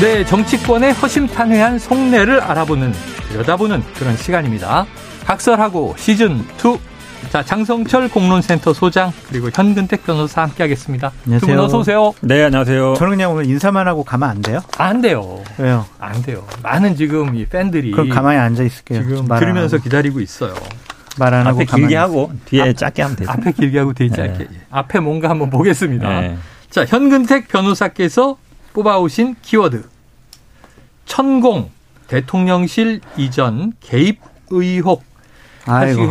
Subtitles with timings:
[0.00, 2.92] 네, 정치권의 허심탄회한 속내를 알아보는,
[3.28, 4.86] 들여다보는 그런 시간입니다.
[5.26, 6.78] 각설하고 시즌 2.
[7.30, 11.12] 자, 장성철 공론센터 소장, 그리고 현근택 변호사 함께하겠습니다.
[11.26, 11.40] 안녕하세요.
[11.50, 12.14] 두분 어서 오세요.
[12.22, 12.94] 네, 안녕하세요.
[12.94, 14.60] 저는 그냥 오늘 인사만 하고 가면 안 돼요?
[14.78, 15.42] 안 돼요.
[15.58, 15.84] 왜요?
[15.98, 16.46] 안 돼요.
[16.62, 17.90] 많은 지금 이 팬들이.
[17.90, 19.02] 그럼 가만히 앉아 있을게요.
[19.06, 20.54] 지금 말 들으면서 안 기다리고 있어요.
[21.18, 23.30] 말 안 하고 앞에 길게 있- 하고 뒤에 짧게 하면 되죠.
[23.30, 24.22] 앞에 길게 하고 되지 네.
[24.22, 24.48] 않게.
[24.70, 26.08] 앞에 뭔가 한번 보겠습니다.
[26.20, 26.38] 네.
[26.70, 28.38] 자, 현근택 변호사께서
[28.72, 29.84] 뽑아오신 키워드.
[31.10, 31.68] 천공,
[32.06, 35.02] 대통령실 이전 개입 의혹.
[35.66, 36.02] 아이고.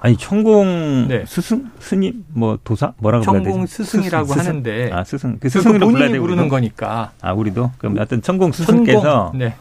[0.00, 1.24] 아니 천공 네.
[1.26, 3.74] 스승 스님 뭐 도사 뭐라고 불러야 천공 되지?
[3.74, 4.40] 스승이라고 스승.
[4.40, 7.10] 하는데 아 스승 그그 스승으로 불러야 본인이 되고 부르는 거니까.
[7.20, 9.38] 아 우리도 그럼 하여튼 천공 스승께서 천공.
[9.38, 9.54] 네.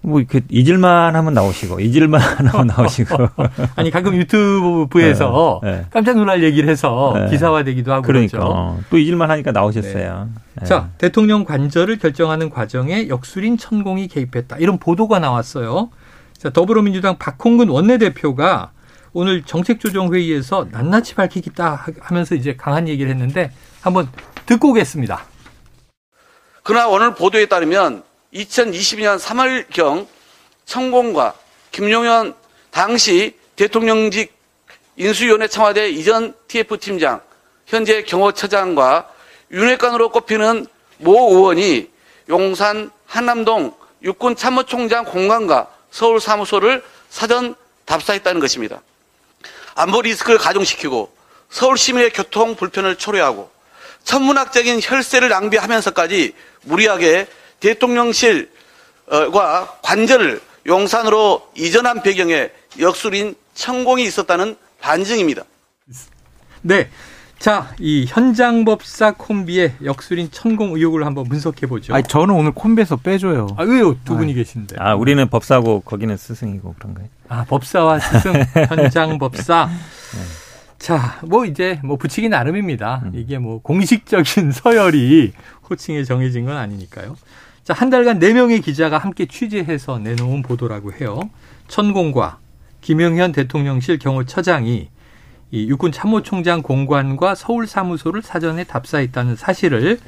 [0.00, 3.28] 뭐 이렇게 잊을만 하면 나오시고 잊을만 하면 나오시고
[3.76, 5.86] 아니 가끔 유튜브에서 네, 네.
[5.90, 7.30] 깜짝 놀랄 얘기를 해서 네.
[7.30, 8.52] 기사화되기도 하고 그러니까 그렇죠.
[8.52, 10.28] 어, 또 잊을만 하니까 나오셨어요.
[10.60, 10.64] 네.
[10.64, 14.56] 자, 대통령 관절을 결정하는 과정에 역술인 천공이 개입했다.
[14.58, 15.90] 이런 보도가 나왔어요.
[16.36, 18.72] 자, 더불어민주당 박홍근 원내대표가
[19.12, 24.08] 오늘 정책조정회의에서 낱낱이 밝히겠다 하면서 이제 강한 얘기를 했는데 한번
[24.46, 25.24] 듣고 오겠습니다.
[26.62, 28.02] 그러나 오늘 보도에 따르면
[28.34, 30.06] 2022년 3월경
[30.66, 31.34] 천공과
[31.72, 32.34] 김용현
[32.70, 34.36] 당시 대통령직
[34.96, 37.20] 인수위원회 청와대 이전 TF팀장,
[37.66, 39.08] 현재 경호처장과
[39.50, 40.66] 윤회관으로 꼽히는
[40.98, 41.88] 모 의원이
[42.28, 48.82] 용산 한남동 육군 참모총장 공간과 서울 사무소를 사전 답사했다는 것입니다.
[49.74, 51.10] 안보 리스크를 가중시키고
[51.48, 53.50] 서울 시민의 교통 불편을 초래하고
[54.04, 57.26] 천문학적인 혈세를 낭비하면서까지 무리하게
[57.60, 58.48] 대통령실과
[59.82, 65.42] 관절을 용산으로 이전한 배경에 역술인 천공이 있었다는 반증입니다.
[66.62, 66.88] 네.
[67.38, 71.94] 자, 이 현장법사 콤비의 역술인 천공 의혹을 한번 분석해 보죠.
[71.94, 73.46] 아니, 저는 오늘 콤비에서 빼줘요.
[73.56, 73.96] 아, 왜요?
[74.04, 74.76] 두 분이 계신데.
[74.78, 77.06] 아 우리는 법사고 거기는 스승이고 그런가요?
[77.28, 78.32] 아, 법사와 스승,
[78.68, 79.70] 현장 법사.
[80.78, 83.04] 자, 뭐 이제 뭐 붙이기 나름입니다.
[83.14, 85.32] 이게 뭐 공식적인 서열이
[85.70, 87.16] 호칭에 정해진 건 아니니까요.
[87.68, 91.20] 자, 한 달간 네명의 기자가 함께 취재해서 내놓은 보도라고 해요.
[91.66, 92.38] 천공과
[92.80, 94.88] 김영현 대통령실 경호처장이
[95.50, 100.00] 이 육군 참모총장 공관과 서울 사무소를 사전에 답사했다는 사실을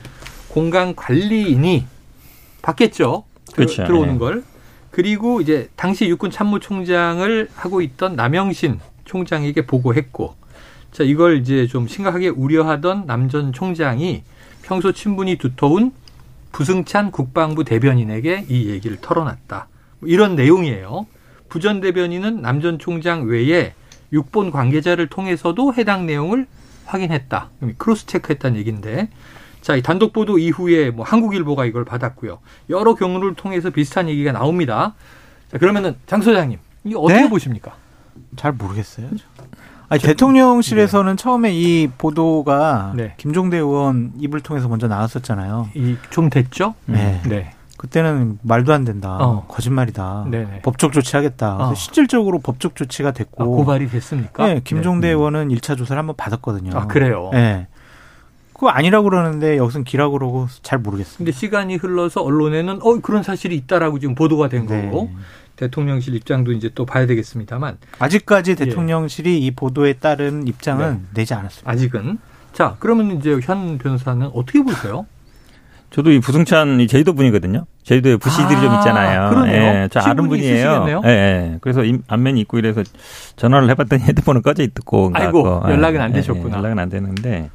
[0.48, 1.84] 공간 관리인이
[2.62, 3.24] 봤겠죠.
[3.48, 3.84] 들- 그렇죠.
[3.84, 4.18] 들어오는 네.
[4.18, 4.44] 걸.
[4.90, 10.34] 그리고 이제 당시 육군 참모총장을 하고 있던 남영신 총장에게 보고했고,
[10.92, 14.22] 자 이걸 이제 좀 심각하게 우려하던 남전 총장이
[14.62, 15.92] 평소 친분이 두터운
[16.52, 19.68] 부승찬 국방부 대변인에게 이 얘기를 털어놨다.
[20.00, 21.06] 뭐 이런 내용이에요.
[21.48, 23.74] 부전 대변인은 남 전 총장 외에
[24.12, 26.46] 육본 관계자를 통해서도 해당 내용을
[26.86, 27.50] 확인했다.
[27.78, 29.08] 크로스 체크했다는 얘기인데,
[29.60, 32.38] 자, 이 단독 보도 이후에 뭐 한국일보가 이걸 받았고요.
[32.70, 34.94] 여러 경로를 통해서 비슷한 얘기가 나옵니다.
[35.52, 37.28] 자, 그러면은 장 소장님, 이거 어떻게 네?
[37.28, 37.76] 보십니까?
[38.36, 39.08] 잘 모르겠어요.
[39.90, 43.14] 아니, 대통령실에서는 처음에 이 보도가 네.
[43.16, 45.68] 김종대 의원 입을 통해서 먼저 나왔었잖아요.
[45.74, 46.74] 이 좀 됐죠?
[46.86, 47.20] 네.
[47.28, 47.50] 네.
[47.76, 49.16] 그때는 말도 안 된다.
[49.20, 49.46] 어.
[49.48, 50.26] 거짓말이다.
[50.30, 50.60] 네네.
[50.62, 51.56] 법적 조치하겠다.
[51.56, 51.74] 어.
[51.74, 53.42] 실질적으로 법적 조치가 됐고.
[53.42, 54.46] 아, 고발이 됐습니까?
[54.46, 55.12] 네, 김종대 네.
[55.14, 56.76] 의원은 1차 조사를 한번 받았거든요.
[56.76, 57.30] 아, 그래요?
[57.32, 57.66] 네.
[58.52, 61.16] 그거 아니라고 그러는데 여기서 기라고 그러고 잘 모르겠습니다.
[61.18, 64.84] 근데 시간이 흘러서 언론에는 어 그런 사실이 있다라고 지금 보도가 된 네.
[64.84, 65.10] 거고
[65.60, 71.00] 대통령실 입장도 이제 또 봐야 되겠습니다만 아직까지 대통령실이 이 보도에 따른 입장은 네.
[71.20, 71.70] 내지 않았습니다.
[71.70, 72.18] 아직은
[72.54, 75.06] 자 그러면 이제 현 변호사는 어떻게 보세요?
[75.90, 77.66] 저도 이 부승찬 이 제주도 분이거든요.
[77.82, 79.30] 제주도에 부시들이 아, 좀 있잖아요.
[79.30, 79.62] 그러네요.
[79.62, 80.54] 예, 저 아는 분이에요.
[80.54, 81.02] 있으시겠네요?
[81.04, 81.58] 예, 예.
[81.60, 82.82] 그래서 임- 안면이 있고 이래서
[83.36, 85.10] 전화를 해봤더니 헤드폰은 꺼져 있고.
[85.14, 85.62] 아이고.
[85.66, 86.54] 연락은 안 예, 되셨구나.
[86.54, 87.50] 예, 연락은 안 되는데.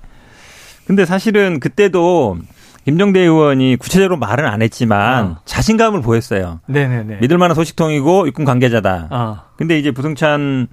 [0.86, 2.38] 근데 사실은 그때도
[2.86, 5.40] 김정대 의원이 구체적으로 말은 안 했지만 아.
[5.46, 6.60] 자신감을 보였어요.
[6.68, 7.18] 네네네.
[7.22, 9.08] 믿을 만한 소식통이고 육군 관계자다.
[9.10, 10.68] 아 근데 이제 부승찬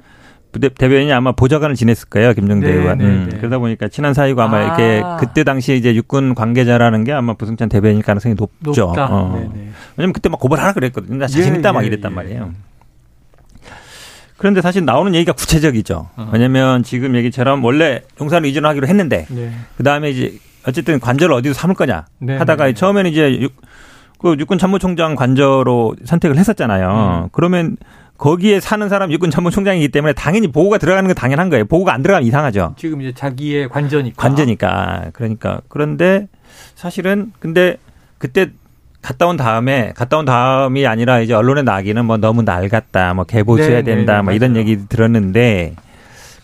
[0.53, 2.99] 부대- 대변인이 아마 보좌관을 지냈을 거예요, 김정대 네, 의원.
[2.99, 3.39] 네, 음, 네.
[3.39, 4.63] 그러다 보니까 친한 사이고 아마 아.
[4.63, 8.89] 이렇게 그때 당시 이제 육군 관계자라는 게 아마 부승찬 대변인일 가능성이 높죠.
[8.89, 9.09] 높다.
[9.11, 9.51] 어.
[9.97, 11.17] 왜냐면 그때 막 고발하라 그랬거든요.
[11.17, 12.15] 나 자신 예, 있다 막 예, 이랬단 예.
[12.15, 12.53] 말이에요.
[14.37, 16.11] 그런데 사실 나오는 얘기가 구체적이죠.
[16.17, 16.31] 어.
[16.33, 19.53] 왜냐면 지금 얘기처럼 원래 용산을 이전하기로 했는데 네.
[19.79, 20.35] 그 다음에 이제
[20.67, 22.73] 어쨌든 관절을 어디서 삼을 거냐 네, 하다가 네.
[22.75, 23.55] 처음에는 이제 육-
[24.19, 27.23] 그 육군 참모총장 관저로 선택을 했었잖아요.
[27.25, 27.29] 음.
[27.33, 27.77] 그러면
[28.19, 31.65] 거기에 사는 사람 육군 참모총장이기 때문에 당연히 보고가 들어가는 건 당연한 거예요.
[31.65, 32.75] 보고가 안 들어가면 이상하죠.
[32.79, 34.15] 지금 이제 자기의 관저니까.
[34.23, 35.07] 관저니까.
[35.13, 36.29] 그러니까 그런데
[36.77, 37.79] 사실은 근데
[38.19, 38.51] 그때
[39.01, 43.79] 갔다 온 다음에 갔다 온 다음이 아니라 이제 언론에 나기는 뭐 너무 낡았다, 뭐 개보수해야
[43.79, 44.55] 네, 된다, 네, 뭐 이런.
[44.55, 45.75] 얘기 들었는데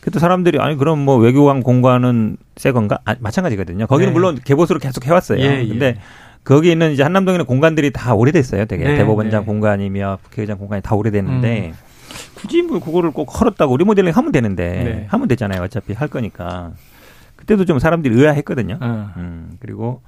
[0.08, 2.98] 그때 사람들이 아니 그럼 뭐 외교관 공관은 새 건가?
[3.04, 3.86] 아, 마찬가지거든요.
[3.86, 4.14] 거기는 네.
[4.14, 5.38] 물론 개보수로 계속 해왔어요.
[5.38, 5.68] 예, 예.
[5.68, 5.98] 근데
[6.44, 8.64] 거기 있는 이제 한남동에 있는 공간들이 다 오래됐어요.
[8.64, 9.46] 되게 네, 대법원장 네.
[9.46, 11.74] 공간이며 국회의장 공간이 다 오래됐는데 음.
[12.36, 15.06] 굳이 뭐 그거를 꼭 헐었다고 리모델링 하면 되는데 네.
[15.10, 15.62] 하면 되잖아요.
[15.62, 16.72] 어차피 할 거니까.
[17.36, 18.78] 그때도 좀 사람들이 의아했거든요.
[18.80, 19.10] 어.
[19.18, 20.00] 음, 그리고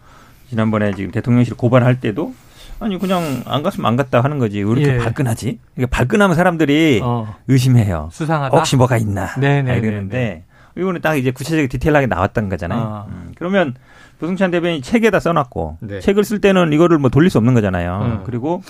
[0.48, 2.32] 지난번에 지금 대통령실 고발할 때도
[2.80, 4.98] 아니 그냥 안 갔으면 안 갔다 하는 거지 왜 이렇게 예.
[4.98, 5.58] 발끈하지?
[5.76, 7.34] 이게 발끈하면 사람들이 어.
[7.46, 8.08] 의심해요.
[8.12, 8.56] 수상하다.
[8.56, 9.24] 혹시 뭐가 있나?
[9.36, 10.44] 아, 이러는데
[10.76, 12.80] 이거는 딱 이제 구체적인 디테일하게 나왔던 거잖아요.
[12.80, 13.06] 아.
[13.08, 13.74] 음, 그러면
[14.18, 16.00] 조승찬 대변인이 책에다 써놨고 네.
[16.00, 18.00] 책을 쓸 때는 이거를 뭐 돌릴 수 없는 거잖아요.
[18.20, 18.22] 음.
[18.24, 18.62] 그리고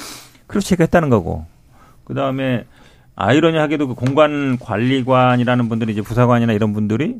[0.48, 1.46] cross check 했다는 거고
[2.04, 2.64] 그 다음에
[3.14, 7.16] 아이러니하게도 그 공관 관리관이라는 분들이 이제 부사관이나 이런 분들이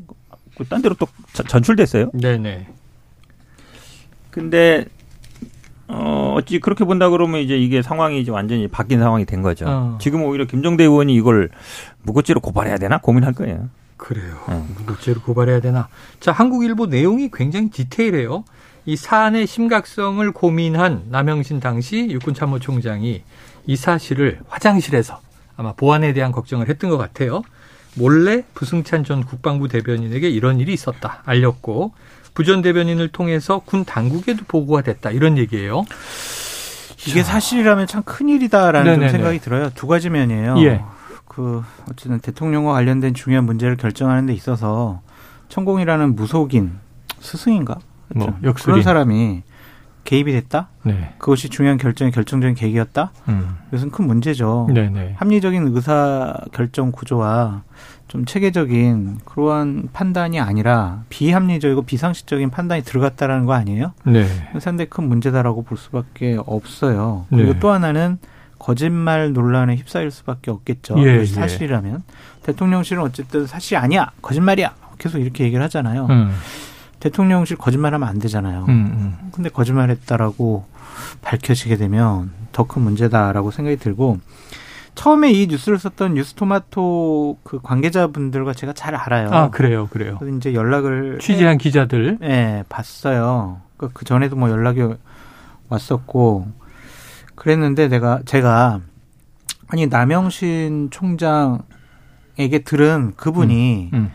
[0.57, 2.11] 그딴 데로 또 전- 전출됐어요.
[2.13, 2.67] 네네.
[4.29, 4.85] 근데
[5.93, 9.65] 어 어찌 그렇게 본다 그러면 이제 이게 상황이 이제 완전히 바뀐 상황이 된 거죠.
[9.67, 9.97] 어.
[9.99, 11.49] 지금 오히려 김종대 의원이 이걸
[12.03, 13.69] 무고죄로 고발해야 되나 고민할 거예요.
[13.97, 14.35] 그래요.
[14.49, 14.63] 네.
[14.77, 15.87] 무고죄로 고발해야 되나?
[16.19, 18.43] 자, 한국일보 내용이 굉장히 디테일해요.
[18.85, 23.21] 이 사안의 심각성을 고민한 남영신 당시 육군참모총장이
[23.67, 25.19] 이 사실을 화장실에서
[25.55, 27.43] 아마 보안에 대한 걱정을 했던 것 같아요.
[27.95, 31.93] 몰래 부승찬 전 국방부 대변인에게 이런 일이 있었다 알렸고
[32.33, 35.83] 부전 대변인을 통해서 군 당국에도 보고가 됐다 이런 얘기예요.
[37.07, 39.09] 이게 사실이라면 참 큰일이다라는 좀.
[39.09, 39.69] 생각이 들어요.
[39.73, 40.55] 두 가지 면이에요.
[40.59, 40.81] 예.
[41.27, 45.01] 그 어쨌든 대통령과 관련된 중요한 문제를 결정하는 데 있어서
[45.49, 46.73] 천공이라는 무속인
[47.19, 47.77] 스승인가?
[48.13, 48.73] 뭐, 하여튼 역술인.
[48.73, 49.43] 그런 사람이
[50.03, 50.69] 개입이 됐다?
[50.83, 51.13] 네.
[51.19, 53.11] 그것이 중요한 결정의 결정적인 계기였다?
[53.29, 53.57] 음.
[53.69, 54.67] 이것은 큰 문제죠.
[54.73, 55.15] 네네.
[55.17, 57.63] 합리적인 의사 결정 구조와
[58.11, 63.93] 좀 체계적인 그러한 판단이 아니라 비합리적이고 비상식적인 판단이 들어갔다라는 거 아니에요?
[64.03, 64.27] 네.
[64.59, 67.25] 상당히 큰 문제다라고 볼 수밖에 없어요.
[67.29, 67.59] 그리고 네.
[67.61, 68.17] 또 하나는
[68.59, 70.95] 거짓말 논란에 휩싸일 수밖에 없겠죠.
[70.97, 71.25] 예, 예.
[71.25, 72.03] 사실이라면
[72.43, 74.75] 대통령실은 어쨌든 사실이 아니야, 거짓말이야.
[74.97, 76.07] 계속 이렇게 얘기를 하잖아요.
[76.09, 76.35] 음.
[76.99, 78.65] 대통령실 거짓말하면 안 되잖아요.
[78.67, 78.69] 음.
[79.23, 79.29] 음.
[79.31, 80.65] 근데 거짓말했다라고
[81.21, 84.19] 밝혀지게 되면 더 큰 문제다라고 생각이 들고
[84.95, 89.29] 처음에 이 뉴스를 썼던 뉴스토마토 그 관계자분들과 제가 잘 알아요.
[89.31, 90.17] 아 그래요, 그래요.
[90.19, 92.19] 그래서 이제 연락을 취재한 기자들.
[92.23, 93.61] 예, 봤어요.
[93.77, 94.81] 그, 그 전에도 뭐 연락이
[95.69, 96.47] 왔었고
[97.35, 98.81] 그랬는데 내가 제가
[99.67, 104.11] 아니 남영신 총장에게 들은 그분이 음.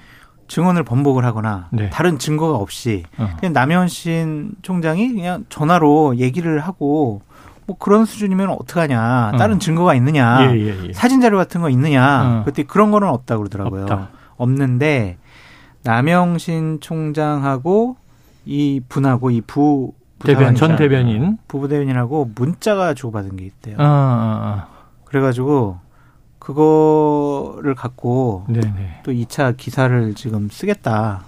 [0.48, 1.90] 증언을 번복을 하거나 네.
[1.90, 3.30] 다른 증거가 없이 어.
[3.40, 7.22] 그냥 남현신 총장이 그냥 전화로 얘기를 하고
[7.66, 9.36] 뭐 그런 수준이면 어떡하냐 어.
[9.38, 10.92] 다른 증거가 있느냐 예, 예, 예.
[10.92, 12.42] 사진 자료 같은 거 있느냐 어.
[12.44, 14.08] 그때 그런 거는 없다고 그러더라고요 없다.
[14.36, 15.18] 없는데
[15.82, 17.96] 남영신 총장하고
[18.44, 21.36] 이 분하고 이 부 대변 전 대변인.
[21.46, 24.66] 부부 대변인하고 문자가 주고받은 게 있대요 아, 아,
[25.04, 25.78] 그래가지고
[26.38, 28.52] 그거를 갖고 아.
[28.52, 29.00] 네네.
[29.04, 31.22] 또 2차 기사를 지금 쓰겠다.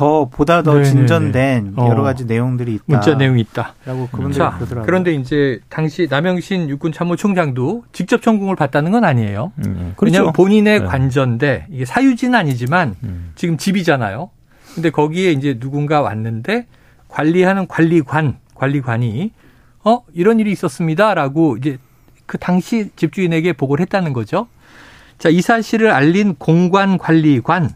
[0.00, 0.90] 더 보다 더 네네네.
[0.90, 1.88] 진전된 어.
[1.90, 2.84] 여러 가지 내용들이 있다.
[2.86, 3.74] 문자 내용이 있다.
[3.84, 4.86] 라고 그분들이 자, 그러더라고요.
[4.86, 9.52] 그런데 이제 당시 남영신 육군 참모총장도 직접 전공을 받다는 건 아니에요.
[9.58, 10.86] 음, 왜냐하면 본인의 네.
[10.86, 13.32] 관전데 이게 사유지는 아니지만 음.
[13.34, 14.30] 지금 집이잖아요.
[14.74, 16.64] 근데 거기에 이제 누군가 왔는데
[17.08, 19.32] 관리하는 관리관, 관리관이
[19.84, 21.76] 어 이런 일이 있었습니다라고 이제
[22.24, 24.46] 그 당시 집주인에게 보고를 했다는 거죠.
[25.18, 27.68] 자, 이 사실을 알린 공관 관리관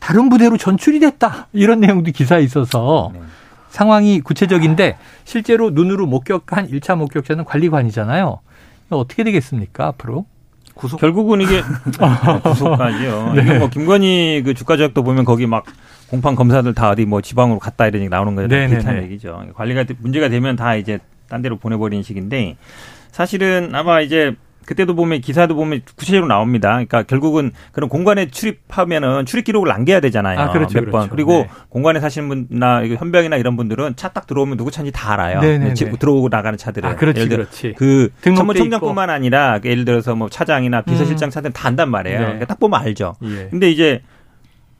[0.00, 3.20] 다른 부대로 전출이 됐다 이런 내용도 기사에 있어서 네.
[3.68, 8.40] 상황이 구체적인데 실제로 눈으로 목격한 1차 목격자는 관리관이잖아요.
[8.90, 10.26] 어떻게 되겠습니까 앞으로?
[10.74, 11.62] 구속 결국은 이게
[12.42, 13.34] 구속까지요.
[13.36, 13.58] 네.
[13.58, 15.64] 뭐 김건희 그 주가 조작도 보면 거기 막
[16.08, 18.48] 공판 검사들 다 어디 뭐 지방으로 갔다 이런 얘기 나오는 거예요.
[18.48, 18.76] 네네네.
[18.76, 19.44] 비슷한 얘기죠.
[19.54, 22.56] 관리가 문제가 되면 다 이제 딴 데로 보내버리는 식인데
[23.12, 24.34] 사실은 아마 이제
[24.70, 26.68] 그때도 보면 기사도 보면 구체적으로 나옵니다.
[26.68, 30.38] 그러니까 결국은 그런 공간에 출입하면은 출입 기록을 남겨야 되잖아요.
[30.38, 31.08] 아, 그렇죠, 몇 번.
[31.08, 31.10] 그렇죠.
[31.10, 31.48] 그리고 네.
[31.68, 35.40] 공간에 사시는 분이나 현병이나 이런 분들은 차 딱 들어오면 누구 차인지 다 알아요.
[35.40, 35.74] 네네네.
[35.74, 36.88] 집 들어오고 나가는 차들은.
[36.88, 37.74] 아, 그렇지, 예를 들어 그렇지.
[37.76, 42.18] 그 참모총장뿐만 아니라 그 예를 들어서 뭐 차장이나 비서실장 차들은 다 안단 말이에요.
[42.18, 42.24] 네.
[42.26, 43.16] 그러니까 딱 보면 알죠.
[43.24, 43.48] 예.
[43.50, 44.02] 근데 이제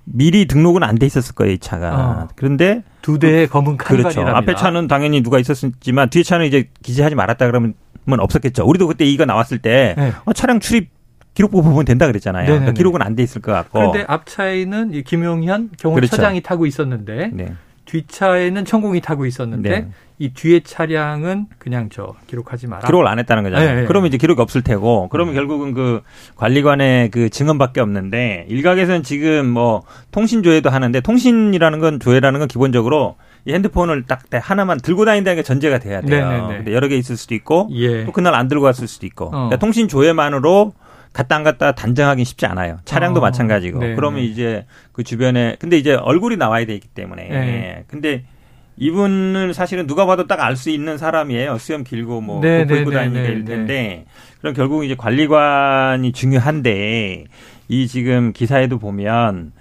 [0.04, 1.94] 미리 등록은 안 돼 있었을 거예요, 이 차가.
[1.96, 2.28] 어.
[2.36, 4.04] 그런데 두 대의 검은 그렇죠.
[4.04, 4.38] 칸관이랍니다.
[4.38, 7.74] 앞에 차는 당연히 누가 있었지만 뒤에 차는 이제 기재하지 말았다 그러면
[8.06, 8.64] 없었겠죠.
[8.64, 10.12] 우리도 그때 이거 나왔을 때 네.
[10.24, 10.90] 어, 차량 출입
[11.34, 12.42] 기록부 보면 된다 그랬잖아요.
[12.44, 12.58] 네네네.
[12.58, 13.78] 그러니까 기록은 안 돼 있을 것 같고.
[13.78, 17.54] 그런데 앞차에는 이 김용현 경호처장이 타고 있었는데 네.
[17.84, 19.88] 뒷차에는 천공이 타고 있었는데 네.
[20.18, 22.86] 이 뒤에 차량은 그냥 저 기록하지 마라.
[22.86, 23.74] 기록을 안 했다는 거잖아요.
[23.74, 23.86] 네, 네.
[23.86, 26.02] 그러면 이제 기록이 없을 테고, 그러면 결국은 그
[26.36, 33.16] 관리관의 그 증언밖에 없는데 일각에서는 지금 뭐 통신 조회도 하는데 통신이라는 건 조회라는 건 기본적으로
[33.44, 36.28] 이 핸드폰을 딱 하나만 들고 다닌다는 게 전제가 돼야 돼요.
[36.28, 36.56] 네, 네, 네.
[36.58, 38.04] 근데 여러 개 있을 수도 있고 예.
[38.04, 39.26] 또 그날 안 들고 갔을 수도 있고.
[39.26, 39.30] 어.
[39.30, 40.72] 그러니까 통신 조회만으로
[41.12, 42.78] 갔다 안 갔다 단정하기 쉽지 않아요.
[42.84, 43.22] 차량도 어.
[43.22, 43.78] 마찬가지고.
[43.80, 44.26] 네, 그러면 네.
[44.26, 47.28] 이제 그 주변에 근데 이제 얼굴이 나와야 되기 때문에.
[47.28, 47.84] 네.
[47.88, 48.24] 근데
[48.76, 51.58] 이분은 사실은 누가 봐도 딱 알 수 있는 사람이에요.
[51.58, 53.44] 수염 길고 뭐 네, 돋보 입고 네, 다니니까 네, 일 네.
[53.44, 54.04] 텐데
[54.40, 57.24] 그럼 결국 이제 관리관이 중요한데
[57.68, 59.52] 이 지금 기사에도 보면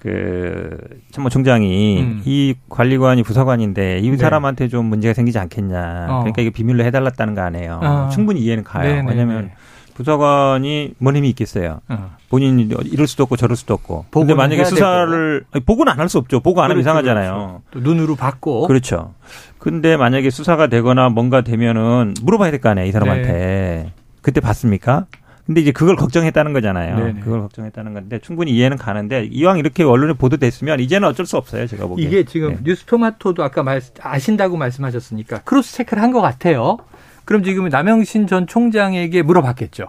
[0.00, 0.76] 그
[1.12, 2.22] 참모총장이 음.
[2.24, 4.16] 이 관리관이 부사관인데 이 네.
[4.16, 6.06] 사람한테 좀 문제가 생기지 않겠냐.
[6.10, 6.18] 어.
[6.20, 7.80] 그러니까 이게 비밀로 해달랐다는 거 아니에요.
[7.82, 8.08] 어.
[8.12, 8.88] 충분히 이해는 가요.
[8.96, 9.54] 네, 네, 왜냐하면 네.
[9.94, 11.80] 부사관이 뭔 힘이 있겠어요.
[11.88, 12.10] 어.
[12.28, 14.04] 본인이 이럴 수도 없고 저럴 수도 없고.
[14.10, 16.40] 근데 만약에 수사를 아니, 보고는 안 할 수 없죠.
[16.40, 17.32] 보고 안 하면 그렇죠, 이상하잖아요.
[17.32, 17.62] 그렇죠.
[17.70, 18.66] 또 눈으로 봤고.
[18.66, 19.14] 그렇죠.
[19.58, 23.32] 근데 만약에 수사가 되거나 뭔가 되면은 물어봐야 될 거 아니에요, 이 사람한테.
[23.32, 23.92] 네.
[24.20, 25.06] 그때 봤습니까?
[25.46, 26.96] 근데 이제 그걸 걱정했다는 거잖아요.
[26.98, 27.20] 네네.
[27.20, 31.86] 그걸 걱정했다는 건데 충분히 이해는 가는데 이왕 이렇게 언론에 보도됐으면 이제는 어쩔 수 없어요, 제가
[31.86, 32.04] 보기에.
[32.04, 32.58] 이게 지금 네.
[32.64, 36.78] 뉴스토마토도 아까 말, 아신다고 말씀하셨으니까 크로스 체크를 한 것 같아요.
[37.24, 39.86] 그럼 지금 남영신 전 총장에게 물어봤겠죠.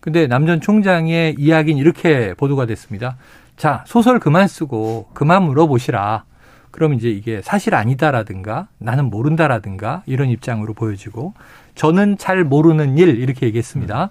[0.00, 3.16] 근데 남 전 총장의 이야기는 이렇게 보도가 됐습니다.
[3.56, 6.24] 자, 소설 그만 쓰고 그만 물어보시라.
[6.70, 11.34] 그럼 이제 이게 사실 아니다라든가 나는 모른다라든가 이런 입장으로 보여지고
[11.74, 14.10] 저는 잘 모르는 일 이렇게 얘기했습니다.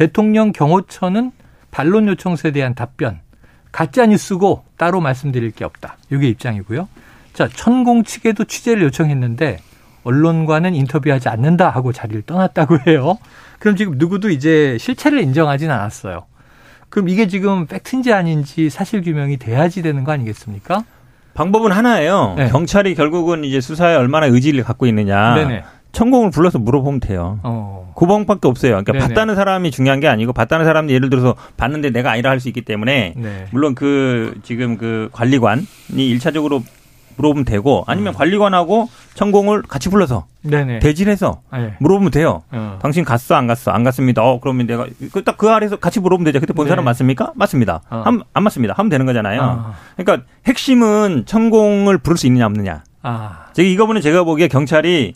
[0.00, 1.30] 대통령 경호처는
[1.70, 3.20] 반론 요청서에 대한 답변
[3.70, 5.98] 가짜 뉴스고 따로 말씀드릴 게 없다.
[6.10, 6.88] 이게 입장이고요.
[7.34, 9.58] 자, 천공 측에도 취재를 요청했는데
[10.04, 13.18] 언론과는 인터뷰하지 않는다 하고 자리를 떠났다고 해요.
[13.58, 16.24] 그럼 지금 누구도 이제 실체를 인정하진 않았어요.
[16.88, 20.82] 그럼 이게 지금 팩트인지 아닌지 사실 규명이 돼야지 되는 거 아니겠습니까?
[21.34, 22.36] 방법은 하나예요.
[22.38, 22.48] 네.
[22.48, 25.34] 경찰이 결국은 이제 수사에 얼마나 의지를 갖고 있느냐.
[25.34, 25.62] 네네.
[25.92, 27.38] 천공을 불러서 물어보면 돼요.
[27.42, 27.92] 어.
[27.96, 28.70] 그 방법밖에 없어요.
[28.72, 29.08] 그러니까 네네.
[29.08, 32.62] 봤다는 사람이 중요한 게 아니고 봤다는 사람이 예를 들어서 봤는데 내가 아니라 할 수 있기
[32.62, 33.46] 때문에 네.
[33.50, 35.64] 물론 그 지금 그 관리관이
[35.96, 36.62] 일차적으로
[37.16, 38.16] 물어보면 되고 아니면 음.
[38.16, 40.78] 관리관하고 천공을 같이 불러서 네네.
[40.78, 41.74] 대질해서 네.
[41.80, 42.42] 물어보면 돼요.
[42.50, 42.78] 어.
[42.80, 44.22] 당신 갔어 안 갔어 안 갔습니다.
[44.22, 44.86] 어 그러면 내가
[45.24, 46.40] 딱 그 아래서 같이 물어보면 되죠.
[46.40, 46.70] 그때 본 네.
[46.70, 47.32] 사람 맞습니까?
[47.34, 47.82] 맞습니다.
[47.90, 48.02] 어.
[48.06, 48.72] 함- 안 맞습니다.
[48.74, 49.42] 하면 되는 거잖아요.
[49.42, 49.74] 아.
[49.96, 52.84] 그러니까 핵심은 천공을 부를 수 있느냐 없느냐.
[53.02, 53.46] 아.
[53.52, 55.14] 제가 이거는 제가 보기에 경찰이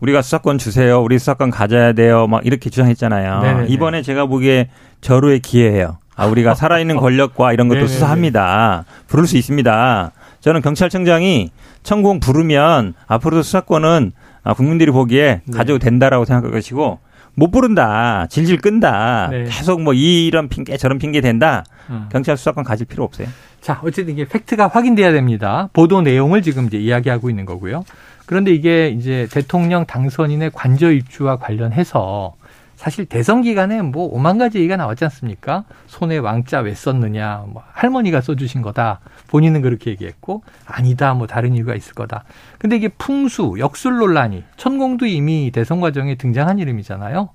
[0.00, 1.00] 우리가 수사권 주세요.
[1.02, 2.26] 우리 수사권 가져야 돼요.
[2.26, 3.40] 막 이렇게 주장했잖아요.
[3.42, 3.66] 네네네.
[3.68, 4.68] 이번에 제가 보기에
[5.00, 5.98] 절호의 기회예요.
[6.14, 7.92] 아, 우리가 살아있는 권력과 이런 것도 네네네.
[7.92, 8.84] 수사합니다.
[9.06, 10.12] 부를 수 있습니다.
[10.40, 11.50] 저는 경찰청장이
[11.82, 14.12] 천공 부르면 앞으로도 수사권은
[14.44, 15.56] 아, 국민들이 보기에 네.
[15.56, 16.98] 가져도 된다라고 생각할 것이고
[17.34, 18.26] 못 부른다.
[18.30, 19.28] 질질 끈다.
[19.30, 19.44] 네.
[19.44, 21.64] 계속 뭐 이런 핑계 저런 핑계 된다.
[21.90, 22.08] 음.
[22.10, 23.28] 경찰 수사권 가질 필요 없어요.
[23.60, 25.68] 자, 어쨌든 이게 팩트가 확인돼야 됩니다.
[25.72, 27.84] 보도 내용을 지금 이제 이야기하고 있는 거고요.
[28.26, 32.34] 그런데 이게 이제 대통령 당선인의 관저 입주와 관련해서
[32.76, 35.64] 사실 대선 기간에 뭐 오만 가지 얘기가 나왔지 않습니까?
[35.86, 39.00] 손에 왕자 왜 썼느냐, 뭐 할머니가 써주신 거다.
[39.28, 42.24] 본인은 그렇게 얘기했고 아니다, 뭐 다른 이유가 있을 거다.
[42.58, 47.30] 근데 이게 풍수, 역술 논란이 천공도 이미 대선 과정에 등장한 이름이잖아요.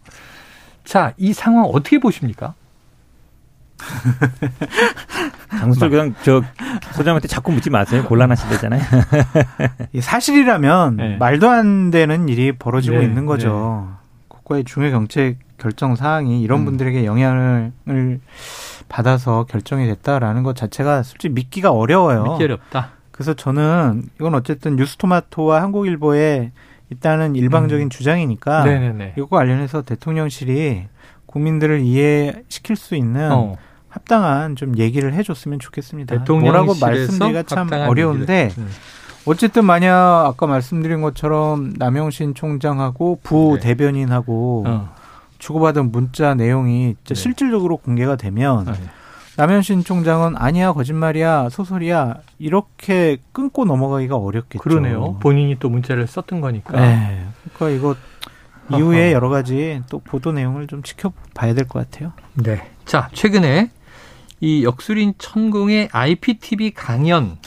[0.83, 2.53] 자, 이 상황 어떻게 보십니까?
[5.59, 6.41] 장수철 그냥 저
[6.93, 8.03] 소장한테 자꾸 묻지 마세요.
[8.05, 8.81] 곤란하시대잖아요.
[9.93, 11.17] 이 사실이라면 네.
[11.17, 13.89] 말도 안 되는 일이 벌어지고 네, 있는 거죠.
[14.27, 16.65] 국가의 중요 정책 결정 사항이 이런 음.
[16.65, 17.71] 분들에게 영향을
[18.89, 22.23] 받아서 결정이 됐다라는 것 자체가 솔직히 믿기가 어려워요.
[22.23, 22.91] 믿기 어렵다.
[23.11, 26.51] 그래서 저는 이건 어쨌든 뉴스토마토와 한국일보의
[26.89, 27.89] 일단은 일방적인 음.
[27.89, 29.13] 주장이니까 네네네.
[29.17, 30.87] 이거 관련해서 대통령실이
[31.25, 33.55] 국민들을 이해시킬 수 있는 어.
[33.91, 36.15] 합당한 좀 얘기를 해줬으면 좋겠습니다.
[36.27, 38.63] 뭐라고 말씀드리기가 참 어려운데 얘기를.
[38.63, 38.69] 음.
[39.25, 43.67] 어쨌든 만약 아까 말씀드린 것처럼 남영신 총장하고 부 네.
[43.67, 44.95] 대변인하고 어.
[45.37, 47.13] 주고받은 문자 내용이 네.
[47.13, 48.73] 실질적으로 공개가 되면 네.
[49.37, 54.59] 남현신 총장은 아니야 거짓말이야 소설이야 이렇게 끊고 넘어가기가 어렵겠죠.
[54.63, 55.17] 그러네요.
[55.19, 56.79] 본인이 또 문자를 썼던 거니까.
[56.79, 57.25] 네.
[57.55, 57.95] 그러니까 이거
[58.77, 59.11] 이후에.
[59.13, 62.13] 여러 가지 또 보도 내용을 좀 지켜봐야 될 것 같아요.
[62.35, 62.61] 네.
[62.85, 63.69] 자, 최근에
[64.41, 67.37] 이 역술인 천공의 IPTV 강연을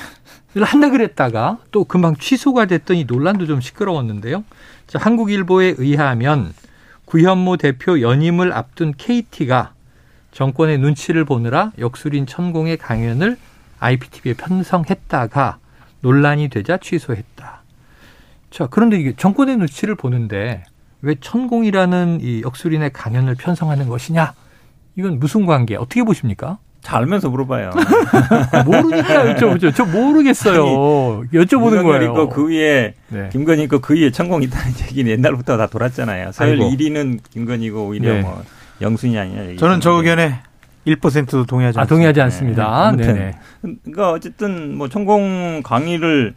[0.62, 4.44] 한다 그랬다가 또 금방 취소가 됐더니 논란도 좀 시끄러웠는데요.
[4.86, 6.54] 자, 한국일보에 의하면
[7.04, 9.74] 구현모 대표 연임을 앞둔 KT가
[10.30, 13.36] 정권의 눈치를 보느라 역술인 천공의 강연을
[13.80, 15.58] IPTV에 편성했다가
[16.00, 17.62] 논란이 되자 취소했다.
[18.50, 20.62] 자, 그런데 이게 정권의 눈치를 보는데
[21.02, 24.32] 왜 천공이라는 이 역술인의 강연을 편성하는 것이냐?
[24.96, 25.74] 이건 무슨 관계?
[25.74, 26.58] 어떻게 보십니까?
[26.84, 27.70] 잘 알면서 물어봐요.
[28.66, 29.74] 모르니까 여쭤보죠.
[29.74, 31.22] 저 모르겠어요.
[31.32, 32.02] 여쭤보는 거예요.
[32.04, 33.30] 있고 그 위에 네.
[33.32, 36.30] 김건희 있고 그 위에 천공 있다는 얘기는 옛날부터 다 돌았잖아요.
[36.36, 36.70] 아이고.
[36.70, 38.20] 1위는 김건희고 오히려 네.
[38.20, 38.44] 뭐
[38.82, 39.46] 영순이 아니냐.
[39.46, 39.92] 얘기 저는 저.
[39.92, 40.40] 의견에
[40.86, 41.86] 1%도 동의하지 아, 않습니다.
[41.86, 42.62] 동의하지 않습니다.
[42.64, 42.68] 네.
[42.68, 43.08] 네.
[43.08, 43.14] 아무튼.
[43.14, 43.34] 네
[43.82, 46.34] 그러니까 어쨌든 뭐 천공 강의를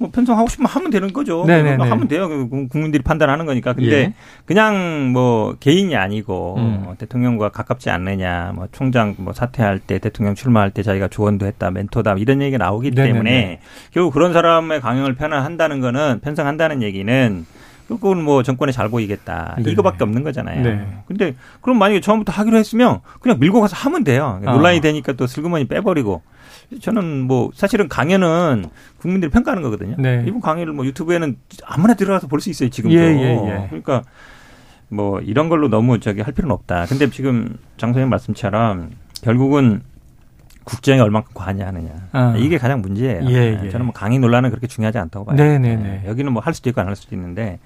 [0.00, 1.44] 뭐 편성하고 싶으면 하면 되는 거죠.
[1.44, 1.76] 네네네.
[1.76, 2.26] 그거 하면 돼요.
[2.26, 3.74] 그 국민들이 판단하는 거니까.
[3.74, 4.14] 근데 예.
[4.46, 6.84] 그냥 뭐 개인이 아니고 음.
[6.86, 11.70] 어, 대통령과 가깝지 않느냐, 뭐 총장 뭐 사퇴할 때 대통령 출마할 때 자기가 조언도 했다,
[11.70, 13.12] 멘토다 뭐 이런 얘기가 나오기 네네네.
[13.12, 17.44] 때문에 결국 그런 사람의 강령을 편한다는 거는 편성한다는 얘기는
[17.86, 19.72] 그건 뭐 정권에 잘 보이겠다 네네.
[19.72, 20.62] 이거밖에 없는 거잖아요.
[20.62, 20.86] 네.
[21.06, 24.40] 근데 그럼 만약에 처음부터 하기로 했으면 그냥 밀고 가서 하면 돼요.
[24.46, 24.52] 아.
[24.52, 26.22] 논란이 되니까 또 슬그머니 빼버리고.
[26.80, 28.66] 저는 뭐 사실은 강연은
[28.98, 29.96] 국민들이 평가하는 거거든요.
[29.98, 30.24] 네.
[30.26, 32.96] 이번 강의를 뭐 유튜브에는 아무나 들어가서 볼 수 있어요 지금도.
[32.96, 33.66] 예, 예, 예.
[33.68, 34.04] 그러니까
[34.88, 36.86] 뭐 이런 걸로 너무 저기 할 필요는 없다.
[36.86, 38.90] 근데 지금 장 선생님 말씀처럼
[39.22, 39.82] 결국은
[40.70, 42.34] 국정에 얼만큼 관여하느냐 아.
[42.38, 43.28] 이게 가장 문제예요.
[43.28, 43.70] 예, 예.
[43.70, 45.36] 저는 뭐 강의 논란은 그렇게 중요하지 않다고 봐요.
[45.36, 46.02] 네네네.
[46.04, 47.58] 예, 여기는 뭐 할 수도 있고 안 할 수도 있는데,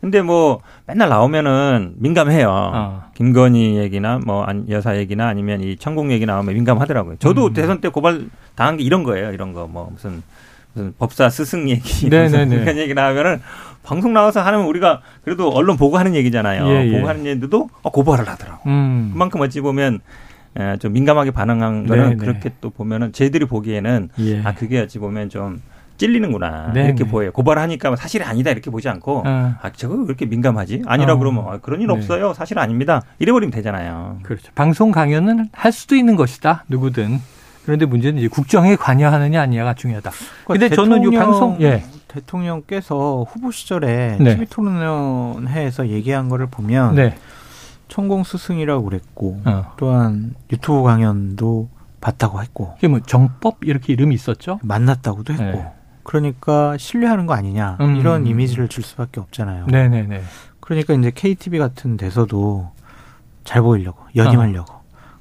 [0.00, 2.50] 근데 뭐 맨날 나오면은 민감해요.
[2.50, 3.06] 아.
[3.14, 7.16] 김건희 얘기나 뭐 안- 여사 얘기나 아니면 이 천공 얘기 나오면 민감하더라고요.
[7.18, 7.52] 저도 음.
[7.52, 9.32] 대선 때 고발 당한 게 이런 거예요.
[9.32, 10.22] 이런 거 뭐 무슨
[10.74, 12.44] 무슨 법사 스승 얘기 네네네.
[12.44, 13.40] 무슨 그런 얘기 나오면은
[13.82, 16.66] 방송 나와서 하면 우리가 그래도 언론 보고 하는 얘기잖아요.
[16.68, 16.92] 예, 예.
[16.96, 18.68] 보고 하는 얘기도 어, 고발을 하더라고.
[18.68, 19.10] 음.
[19.12, 19.98] 그만큼 어찌 보면 에,
[20.80, 22.16] 좀 민감하게 반응한 거는 네네.
[22.16, 24.42] 그렇게 또 보면은 저희들이 보기에는 예.
[24.42, 25.62] 아 그게 어찌 보면 좀
[25.98, 26.86] 찔리는구나 네네.
[26.88, 27.32] 이렇게 보여요.
[27.32, 29.58] 고발하니까 사실이 아니다 이렇게 보지 않고 아.
[29.62, 30.82] 아 저거 왜 이렇게 민감하지?
[30.86, 31.16] 아니라 어.
[31.16, 31.92] 그러면 아, 그런 일 네.
[31.92, 32.34] 없어요.
[32.34, 33.02] 사실 아닙니다.
[33.18, 34.18] 이래버리면 되잖아요.
[34.22, 34.50] 그렇죠.
[34.54, 36.64] 방송 강연은 할 수도 있는 것이다.
[36.68, 37.18] 누구든.
[37.64, 40.10] 그런데 문제는 이제 국정에 관여하느냐 아니냐가 중요하다.
[40.46, 41.84] 근데 저는 이 대통령- 방송 예.
[42.08, 44.30] 대통령께서 후보 시절에 네.
[44.34, 47.14] TV 토론회에서 얘기한 거를 보면 네.
[47.88, 49.72] 천공 스승이라고 그랬고 어.
[49.76, 51.68] 또한 유튜브 강연도
[52.00, 54.60] 봤다고 했고 이게 뭐 정법 이렇게 이름이 있었죠?
[54.62, 55.72] 만났다고도 했고 네.
[56.04, 57.96] 그러니까 신뢰하는 거 아니냐 음.
[57.96, 59.66] 이런 이미지를 줄 수밖에 없잖아요.
[59.66, 60.22] 네, 네, 네.
[60.60, 62.70] 그러니까 이제 KTV 같은 데서도
[63.44, 64.77] 잘 보이려고 연임하려고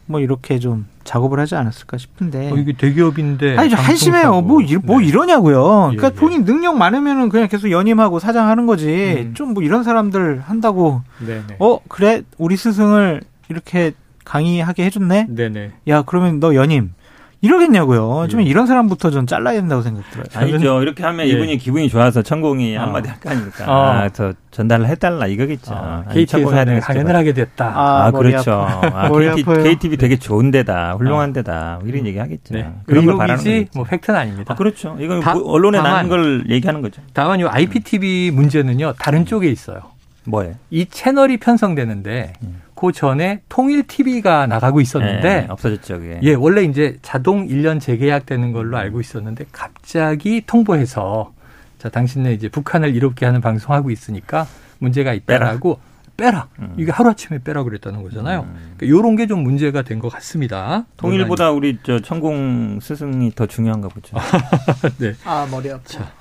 [0.08, 4.42] 뭐 이렇게 좀 작업을 하지 않았을까 싶은데 어, 이게 대기업인데 아니 좀 한심해요.
[4.42, 5.08] 뭐, 이, 뭐 네.
[5.08, 5.92] 이러냐고요.
[5.92, 6.20] 그러니까 예, 예.
[6.20, 9.28] 본인 능력 많으면은 그냥 계속 연임하고 사장하는 거지.
[9.28, 9.34] 음.
[9.34, 11.56] 좀뭐 이런 사람들 한다고 네, 네.
[11.60, 13.94] 어 그래 우리 스승을 이렇게
[14.26, 15.28] 강의하게 해줬네.
[15.30, 15.72] 네, 네.
[15.88, 16.94] 야 그러면 너 연임
[17.42, 18.28] 이러겠냐고요.
[18.30, 18.46] 좀 예.
[18.46, 20.26] 이런 사람부터 전 잘라야 된다고 생각 들어요.
[20.34, 20.82] 아니죠.
[20.82, 21.32] 이렇게 하면 예.
[21.32, 22.82] 이분이 기분이 좋아서 천공이 어.
[22.82, 23.66] 한마디 할거 아닙니까?
[23.68, 23.86] 어.
[23.92, 25.74] 아, 저 전달을 해달라 이거겠죠.
[25.76, 26.86] 아, 아니, KT에서 되겠죠.
[26.86, 27.66] 강연을 하게 됐다.
[27.76, 28.52] 아, 아, 그렇죠.
[28.54, 29.44] 아, KT.
[29.44, 32.56] KTV 되게 좋은 데다, 훌륭한 데다, 뭐 이런 얘기 하겠죠.
[32.56, 32.72] 네.
[32.86, 33.78] 그런 걸 바라는 의혹이지 거죠.
[33.80, 34.54] 뭐 팩트는 아닙니다.
[34.54, 34.98] 아, 그렇죠.
[35.00, 37.02] 이건 다- 뭐 언론에 다만- 나는 걸 얘기하는 거죠.
[37.14, 38.94] 다만 이 IPTV 문제는요.
[38.98, 39.82] 다른 쪽에 있어요.
[40.26, 40.56] 뭐예요?
[40.72, 42.62] 이 채널이 편성되는데 음.
[42.78, 46.20] 그 전에 통일 TV가 나가고 있었는데 예, 없어졌죠, 그게.
[46.24, 51.34] 예, 원래 이제 자동 1년 재계약되는 걸로 알고 있었는데 갑자기 통보해서
[51.80, 54.48] 자, 당신네 이제 북한을 이롭게 하는 방송하고 있으니까
[54.80, 55.80] 문제가 있다라고
[56.18, 56.48] 빼라.
[56.60, 56.74] 음.
[56.78, 58.42] 이게 하루아침에 빼라 그랬다는 거잖아요.
[58.50, 58.74] 음.
[58.80, 60.86] 그러니까 이런 게 좀 문제가 된 것 같습니다.
[60.98, 64.18] 통일보다 우리 저 천공 스승이 더 중요한가 보죠.
[64.98, 65.14] 네.
[65.26, 65.84] 아 머리 아파.
[65.86, 66.12] 자,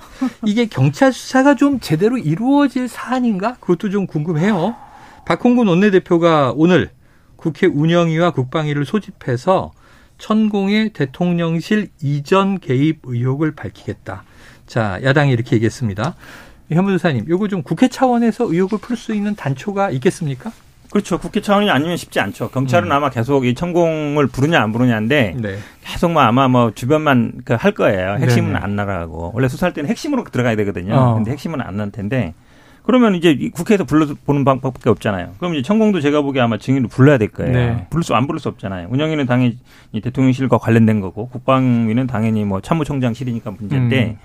[0.45, 3.55] 이게 경찰 수사가 좀 제대로 이루어질 사안인가?
[3.59, 4.75] 그것도 좀 궁금해요.
[5.27, 6.89] 박홍근 원내대표가 오늘
[7.35, 9.73] 국회 운영위와 국방위를 소집해서
[10.17, 14.23] 천공의 대통령실 이전 개입 의혹을 밝히겠다.
[14.67, 16.15] 자, 야당이 이렇게 얘기했습니다.
[16.71, 20.49] 현무조사님, 요거 좀 국회 차원에서 의혹을 풀 수 있는 단초가 있겠습니까?
[20.91, 21.17] 그렇죠.
[21.17, 22.49] 국회 차원이 아니면 쉽지 않죠.
[22.49, 22.91] 경찰은 음.
[22.93, 25.57] 아마 계속 이 천공을 부르냐 안 부르냐인데 네.
[25.83, 28.15] 계속 뭐 아마 뭐 주변만 그할 거예요.
[28.21, 28.63] 핵심은 네네.
[28.63, 30.95] 안 나가고 원래 수사할 때는 핵심으로 들어가야 되거든요.
[30.95, 31.13] 어.
[31.15, 32.33] 근데 핵심은 안 날 텐데
[32.87, 35.33] 그러면 이제 이 국회에서 불러 보는 방법밖에 없잖아요.
[35.39, 37.51] 그럼 이제 천공도 제가 보기에 아마 증인을 불러야 될 거예요.
[37.51, 37.87] 네.
[37.89, 38.87] 부를 수 안 부를 수 없잖아요.
[38.89, 39.57] 운영위는 당연히
[39.91, 44.17] 이 대통령실과 관련된 거고 국방위는 당연히 뭐 참모총장실이니까 문제인데 음.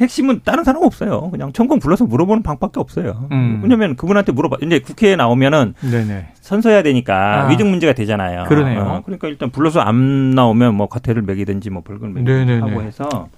[0.00, 1.30] 핵심은 다른 사람 없어요.
[1.30, 3.28] 그냥 천공 불러서 물어보는 방법밖에 없어요.
[3.30, 3.60] 음.
[3.62, 4.56] 왜냐하면 그분한테 물어봐.
[4.62, 6.28] 이제 국회에 나오면은 네네.
[6.40, 7.48] 선서해야 되니까 아.
[7.48, 8.44] 위증 문제가 되잖아요.
[8.48, 8.80] 그러네요.
[8.80, 12.60] 어, 그러니까 일단 불러서 안 나오면 뭐 과태를 매기든지 뭐 벌금을 매기든지.
[12.60, 13.28] 하고 해서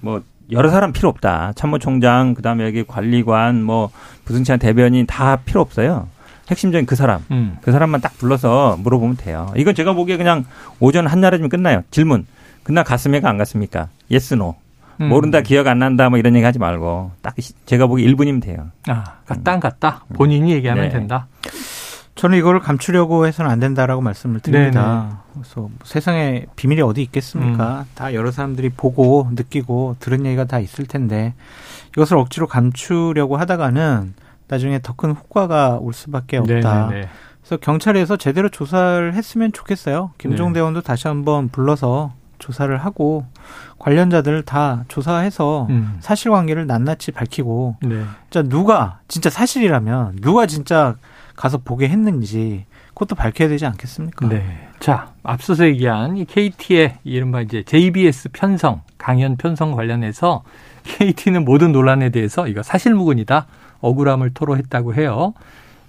[0.00, 1.52] 뭐 여러 사람 필요 없다.
[1.56, 3.90] 참모총장 그 다음에 여기 관리관 뭐
[4.24, 6.08] 부승찬 대변인 다 필요 없어요.
[6.50, 7.24] 핵심적인 그 사람.
[7.32, 7.56] 음.
[7.62, 9.52] 그 사람만 딱 불러서 물어보면 돼요.
[9.56, 10.44] 이건 제가 보기에 그냥
[10.78, 11.82] 오전 한나절이면 끝나요.
[11.90, 12.26] 질문.
[12.62, 13.28] 그날 갔습니까?
[13.28, 13.88] 안 갔습니까?
[14.10, 14.54] yes no.
[15.00, 15.08] 음.
[15.08, 18.68] 모른다, 기억 안 난다, 뭐 이런 얘기 하지 말고 딱 시- 제가 보기 1분이면 돼요.
[18.88, 20.04] 아, 갔다 안 갔다.
[20.14, 20.88] 본인이 얘기하면 네.
[20.90, 21.26] 된다.
[22.16, 25.20] 저는 이거를 감추려고 해서는 안 된다라고 말씀을 드립니다.
[25.34, 27.84] 그래서 뭐 세상에 비밀이 어디 있겠습니까?
[27.94, 31.34] 다 여러 사람들이 보고 느끼고 들은 얘기가 다 있을 텐데
[31.90, 34.14] 이것을 억지로 감추려고 하다가는
[34.48, 36.86] 나중에 더 큰 효과가 올 수밖에 없다.
[36.88, 37.08] 네네네.
[37.42, 40.12] 그래서 경찰에서 제대로 조사를 했으면 좋겠어요.
[40.18, 40.80] 김종대 네.
[40.80, 43.26] 다시 한번 불러서 조사를 하고
[43.78, 45.96] 관련자들을 다 조사해서 음.
[46.00, 48.04] 사실관계를 낱낱이 밝히고 네.
[48.30, 50.96] 진짜 누가 진짜 사실이라면 누가 진짜
[51.36, 54.28] 가서 보게 했는지 그것도 밝혀야 되지 않겠습니까?
[54.28, 54.68] 네.
[54.80, 60.42] 자, 앞서서 얘기한 이 KT의 이른바 이제 JBS 편성, 강연 편성 관련해서
[60.84, 63.46] KT는 모든 논란에 대해서 이거 사실무근이다.
[63.80, 65.34] 억울함을 토로했다고 해요.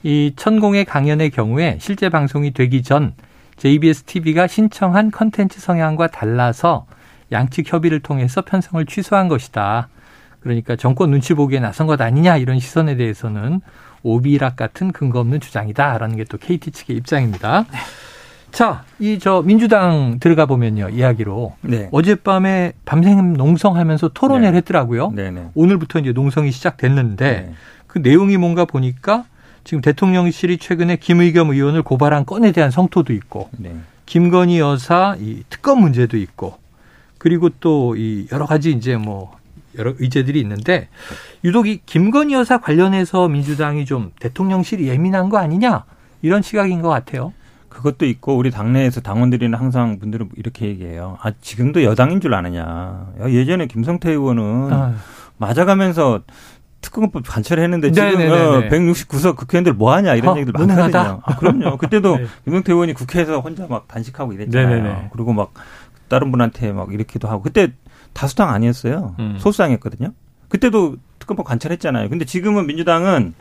[0.03, 3.13] 이 천공의 강연의 경우에 실제 방송이 되기 전
[3.57, 6.85] JBS TV가 신청한 컨텐츠 성향과 달라서
[7.31, 9.89] 양측 협의를 통해서 편성을 취소한 것이다.
[10.39, 13.61] 그러니까 정권 눈치 보기에 나선 것 아니냐 이런 시선에 대해서는
[14.03, 17.65] 오비락 같은 근거 없는 주장이다라는 게 또 KT 측의 입장입니다.
[18.51, 21.89] 자, 이 저 민주당 들어가 보면요 이야기로 네.
[21.91, 24.57] 어젯밤에 밤샘 농성하면서 토론회를 네.
[24.57, 25.11] 했더라고요.
[25.11, 25.49] 네네.
[25.53, 27.53] 오늘부터 이제 농성이 시작됐는데 네.
[27.87, 29.25] 그 내용이 뭔가 보니까
[29.63, 33.75] 지금 대통령실이 최근에 김의겸 의원을 고발한 건에 대한 성토도 있고 네.
[34.05, 36.57] 김건희 여사 이 특검 문제도 있고
[37.17, 39.36] 그리고 또 이 여러 가지 이제 뭐
[39.77, 40.89] 여러 의제들이 있는데
[41.43, 45.85] 유독 이 김건희 여사 관련해서 민주당이 좀 대통령실이 예민한 거 아니냐
[46.21, 47.33] 이런 시각인 것 같아요.
[47.69, 51.17] 그것도 있고 우리 당내에서 당원들이는 항상 분들은 이렇게 얘기해요.
[51.21, 52.61] 아 지금도 여당인 줄 아느냐.
[53.21, 54.95] 야, 예전에 김성태 의원은 아,
[55.37, 56.21] 맞아가면서
[56.81, 58.35] 특검법 관철했는데 지금 네네네네.
[58.35, 60.53] 어, 169석 국회의원들 뭐 하냐 이런 어, 얘기들.
[60.53, 61.21] 많거든요.
[61.23, 61.77] 아, 그럼요.
[61.77, 62.25] 그때도 네.
[62.45, 64.69] 김성태 의원이 국회에서 혼자 막 단식하고 이랬잖아요.
[64.69, 65.09] 네네네.
[65.13, 65.53] 그리고 막
[66.07, 67.73] 다른 분한테 막 이렇게도 하고 그때
[68.17, 69.15] 다수당 아니었어요.
[69.19, 69.35] 음.
[69.37, 70.11] 소수당이었거든요.
[70.49, 72.09] 그때도 특검법 관철했잖아요.
[72.09, 73.35] 근데 지금은 민주당은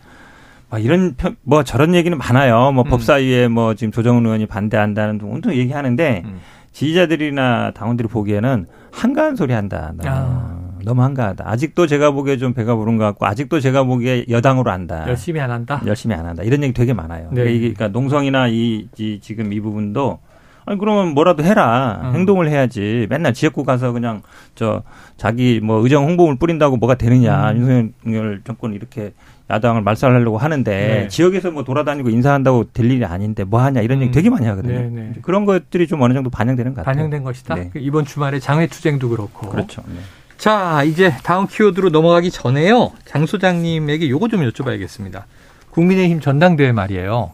[0.68, 2.72] 막 이런 편, 뭐 저런 얘기는 많아요.
[2.72, 2.90] 뭐 음.
[2.90, 6.40] 법사위에 뭐 지금 조정은 의원이 반대한다는 등 온통 얘기하는데 음.
[6.72, 9.94] 지지자들이나 당원들이 보기에는 한가한 소리 한다.
[10.04, 10.56] 아.
[10.84, 11.48] 너무 한가하다.
[11.48, 15.04] 아직도 제가 보기에 좀 배가 부른 것 같고 아직도 제가 보기에 여당으로 한다.
[15.08, 15.80] 열심히 안 한다.
[15.86, 16.42] 열심히 안 한다.
[16.42, 17.28] 이런 얘기 되게 많아요.
[17.30, 17.34] 네.
[17.34, 20.20] 그러니까, 이게 그러니까 농성이나 이, 이 지금 이 부분도
[20.66, 22.00] 아니 그러면 뭐라도 해라.
[22.02, 22.14] 음.
[22.14, 23.06] 행동을 해야지.
[23.08, 24.22] 맨날 지역구 가서 그냥
[24.54, 24.82] 저
[25.16, 27.52] 자기 뭐 의정 홍보물 뿌린다고 뭐가 되느냐.
[27.52, 27.92] 음.
[28.04, 29.12] 윤석열 정권 이렇게
[29.48, 31.08] 야당을 말살하려고 하는데 네.
[31.08, 34.12] 지역에서 뭐 돌아다니고 인사한다고 될 일이 아닌데 뭐 하냐 이런 얘기 음.
[34.12, 34.80] 되게 많이 하거든요.
[34.80, 35.12] 네, 네.
[35.22, 36.94] 그런 것들이 좀 어느 정도 반영되는 것 같아요.
[36.96, 37.54] 반영된 것이다.
[37.54, 37.70] 네.
[37.72, 39.48] 그 이번 주말에 장외투쟁도 그렇고.
[39.48, 39.82] 그렇죠.
[39.86, 40.00] 네.
[40.36, 42.90] 자, 이제 다음 키워드로 넘어가기 전에요.
[43.04, 45.22] 장 소장님에게 요거 좀 여쭤봐야겠습니다.
[45.70, 47.30] 국민의힘 전당대회 말이에요.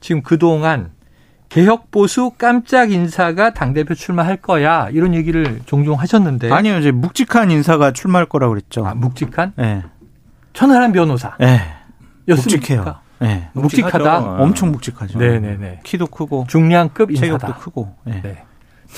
[0.00, 0.90] 지금 그 동안
[1.48, 4.88] 개혁보수 깜짝 인사가 당대표 출마할 거야.
[4.90, 6.52] 이런 얘기를 종종 하셨는데.
[6.52, 8.86] 아니요, 이제 묵직한 인사가 출마할 거라고 그랬죠.
[8.86, 9.52] 아, 묵직한?
[9.58, 9.82] 예.
[10.52, 11.36] 천하람 변호사.
[11.40, 11.60] 예.
[12.28, 12.56] 였습니까?
[12.58, 12.94] 묵직해요.
[13.22, 13.48] 예.
[13.52, 13.98] 묵직하다.
[13.98, 14.42] 묵직하죠.
[14.42, 15.18] 엄청 묵직하죠.
[15.18, 15.80] 네네네.
[15.84, 17.54] 키도 크고 중량급 체격도 인사다.
[17.58, 17.94] 크고.
[18.08, 18.20] 예.
[18.22, 18.44] 네.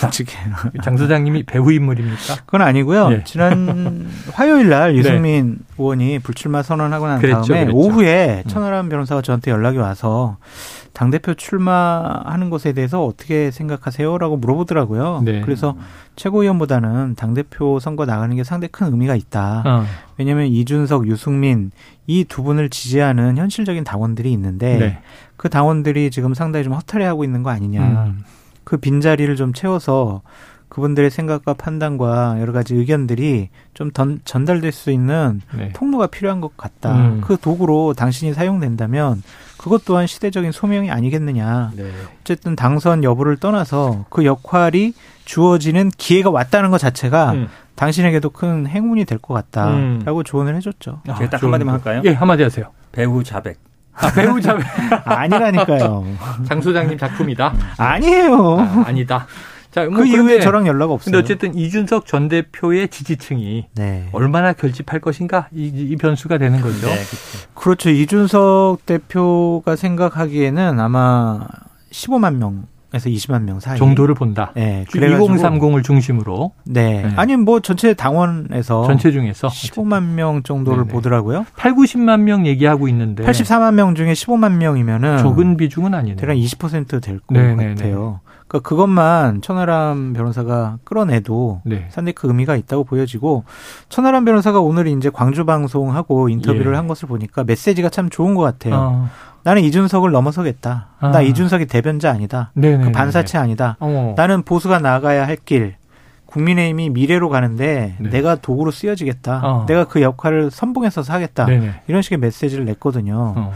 [0.02, 0.54] 묵직해요.
[0.82, 2.36] 장 소장님이 배우 인물입니까?
[2.46, 3.08] 그건 아니고요.
[3.10, 3.24] 네.
[3.24, 7.76] 지난 화요일 날 유승민 의원이 불출마 선언하고 난 그랬죠, 다음에 그랬죠.
[7.76, 8.48] 오후에 음.
[8.48, 10.36] 천하람 변호사가 저한테 연락이 와서
[10.92, 15.22] 당대표 출마하는 것에 대해서 어떻게 생각하세요 라고 물어보더라고요.
[15.24, 15.40] 네.
[15.42, 15.76] 그래서
[16.16, 19.62] 최고위원보다는 당대표 선거 나가는 게 상당히 큰 의미가 있다.
[19.64, 19.84] 어.
[20.16, 21.70] 왜냐하면 이준석, 유승민
[22.08, 24.98] 이 두 분을 지지하는 현실적인 당원들이 있는데 네.
[25.36, 27.80] 그 당원들이 지금 상당히 좀 허탈해하고 있는 거 아니냐.
[27.80, 28.24] 음.
[28.68, 30.20] 그 빈자리를 좀 채워서
[30.68, 35.72] 그분들의 생각과 판단과 여러 가지 의견들이 좀 던- 전달될 수 있는 네.
[35.72, 36.94] 통로가 필요한 것 같다.
[36.94, 37.20] 음.
[37.24, 39.22] 그 도구로 당신이 사용된다면
[39.56, 41.72] 그것 또한 시대적인 소명이 아니겠느냐.
[41.76, 41.90] 네.
[42.20, 44.92] 어쨌든 당선 여부를 떠나서 그 역할이
[45.24, 47.48] 주어지는 기회가 왔다는 것 자체가 음.
[47.74, 49.34] 당신에게도 큰 행운이 될것 음.
[49.50, 51.00] 같다라고 조언을 해줬죠.
[51.08, 51.90] 아, 제가 딱 한마디만 거.
[51.90, 52.02] 할까요?
[52.04, 52.66] 예, 한마디 하세요.
[52.92, 53.58] 배우 자백.
[54.00, 54.56] 아, 배우자
[55.04, 56.04] 아니라니까요.
[56.46, 57.54] 장 소장님 작품이다.
[57.78, 58.58] 아니에요.
[58.60, 59.26] 아, 아니다.
[59.70, 61.12] 자, 뭐 그 이후에 저랑 연락 없어요.
[61.12, 64.08] 근데 어쨌든 이준석 전 대표의 지지층이 네.
[64.12, 66.86] 얼마나 결집할 것인가 이, 이 변수가 되는 거죠.
[66.86, 67.48] 네, 그렇죠.
[67.54, 67.90] 그렇죠.
[67.90, 71.40] 이준석 대표가 생각하기에는 아마
[71.92, 74.50] 15만 명 에서 20만 명 사이 정도를 본다.
[74.54, 77.02] 네, 그래가지고 2030을 중심으로 네.
[77.02, 77.12] 네.
[77.16, 80.92] 아니 뭐 전체 당원에서 전체 중에서 15만 명 정도를 네네.
[80.92, 81.44] 보더라고요.
[81.56, 86.16] 8, 90만 명 얘기하고 있는데 84만 명 중에 15만 명이면은 적은 비중은 아니네요.
[86.16, 87.74] 대략 20%될 것 네네네.
[87.74, 88.20] 같아요.
[88.48, 91.86] 그러니까 그것만 천하람 변호사가 끌어내도 네.
[91.90, 93.44] 상당히 그 의미가 있다고 보여지고
[93.90, 96.76] 천하람 변호사가 오늘 이제 광주 방송하고 인터뷰를 예.
[96.76, 98.74] 한 것을 보니까 메시지가 참 좋은 것 같아요.
[98.74, 99.10] 어,
[99.42, 100.88] 나는 이준석을 넘어서겠다.
[101.00, 101.08] 아.
[101.10, 102.50] 나 이준석이 대변자 아니다.
[102.54, 102.84] 네네.
[102.84, 103.76] 그 반사체 아니다.
[103.80, 104.14] 어.
[104.16, 105.76] 나는 보수가 나아가야 할 길.
[106.26, 108.10] 국민의힘이 미래로 가는데 네.
[108.10, 109.40] 내가 도구로 쓰여지겠다.
[109.44, 109.66] 어.
[109.66, 111.46] 내가 그 역할을 선봉해서 하겠다.
[111.46, 111.82] 네네.
[111.88, 113.34] 이런 식의 메시지를 냈거든요.
[113.36, 113.52] 어.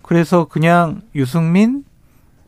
[0.00, 1.84] 그래서 그냥 유승민,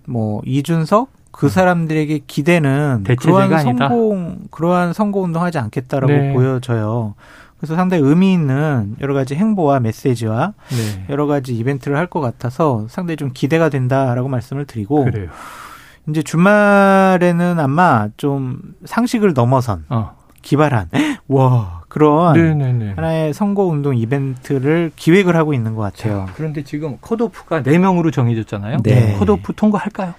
[0.06, 3.16] 뭐 이준석 그 사람들에게 기대는 음.
[3.16, 3.88] 그러한 아니다.
[3.88, 6.32] 성공, 그러한 선거 운동하지 않겠다라고 네.
[6.32, 7.14] 보여져요.
[7.58, 11.06] 그래서 상당히 의미 있는 여러 가지 행보와 메시지와 네.
[11.08, 15.28] 여러 가지 이벤트를 할 것 같아서 상당히 좀 기대가 된다라고 말씀을 드리고 그래요.
[16.08, 20.16] 이제 주말에는 아마 좀 상식을 넘어선 어.
[20.42, 20.88] 기발한
[21.28, 22.92] 와 그런 네네네.
[22.94, 26.26] 하나의 선거 운동 이벤트를 기획을 하고 있는 것 같아요.
[26.36, 28.78] 그런데 지금 컷오프가 4 명으로 정해졌잖아요.
[28.84, 29.16] 네.
[29.18, 30.14] 컷오프 통과할까요?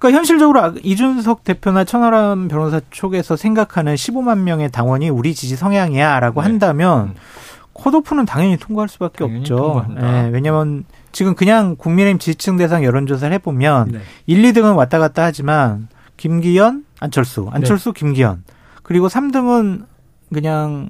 [0.00, 6.40] 그러니까 현실적으로 아- 이준석 대표나 천하람 변호사 쪽에서 생각하는 15만 명의 당원이 우리 지지 성향이야라고
[6.40, 6.46] 네.
[6.48, 7.14] 한다면 음.
[7.74, 9.56] 컷오프는 당연히 통과할 수밖에 당연히 없죠.
[9.56, 10.24] 통과한다.
[10.26, 14.00] 예, 왜냐하면 지금 그냥 국민의힘 지지층 대상 여론조사를 해보면 네.
[14.26, 17.50] 1, 2등은 왔다 갔다 하지만 김기현, 안철수, 네.
[17.52, 18.42] 안철수, 김기현
[18.82, 19.84] 그리고 3등은
[20.32, 20.88] 그냥?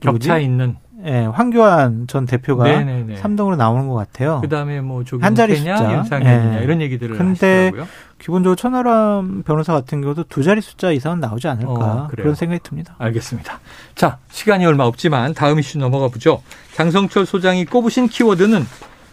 [0.00, 0.76] 격차 있는.
[1.06, 3.16] 예, 황교안 전 대표가 네네네.
[3.22, 4.40] 3등으로 나오는 것 같아요.
[4.40, 5.94] 그다음에 뭐 한 자리 조경태냐 숫자.
[5.96, 6.64] 윤상현이냐 예.
[6.64, 7.88] 이런 얘기들을 근데 하시더라고요.
[8.18, 12.08] 기본적으로 천하람 변호사 같은 경우도 두 자리 숫자 이상은 나오지 않을까 어.
[12.10, 12.96] 그런 생각이 듭니다.
[12.98, 13.60] 알겠습니다.
[13.94, 16.42] 자, 시간이 얼마 없지만 다음 이슈 넘어가 보죠.
[16.74, 18.64] 장성철 소장이 꼽으신 키워드는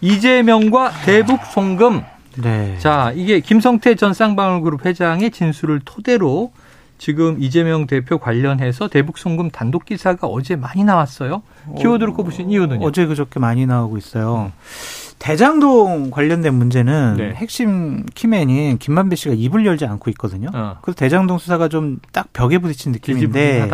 [0.02, 2.02] 이재명과 대북 송금.
[2.38, 2.78] 네.
[2.80, 6.52] 자, 이게 김성태 전 쌍방울그룹 회장의 진술을 토대로
[6.98, 11.42] 지금 이재명 대표 관련해서 대북 송금 단독 기사가 어제 많이 나왔어요.
[11.78, 12.86] 키워드로 꼽으신 이유는요?
[12.86, 14.52] 어제 그저께 많이 나오고 있어요.
[15.20, 17.34] 대장동 관련된 문제는 네.
[17.36, 20.50] 핵심 키맨인 김만배 씨가 입을 열지 않고 있거든요.
[20.54, 20.78] 어.
[20.82, 23.70] 그래서 대장동 수사가 좀 딱 벽에 부딪힌 느낌인데.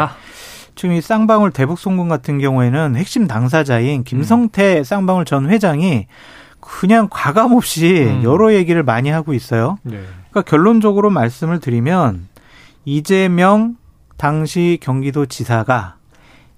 [0.76, 4.04] 지금 이 쌍방울 대북 송금 같은 경우에는 핵심 당사자인 음.
[4.06, 6.08] 김성태 쌍방울 전 회장이
[6.62, 8.24] 그냥 과감 없이 음.
[8.24, 9.78] 여러 얘기를 많이 하고 있어요.
[9.84, 10.00] 네.
[10.30, 12.30] 그러니까 결론적으로 말씀을 드리면
[12.86, 13.76] 이재명
[14.18, 15.96] 당시 경기도 지사가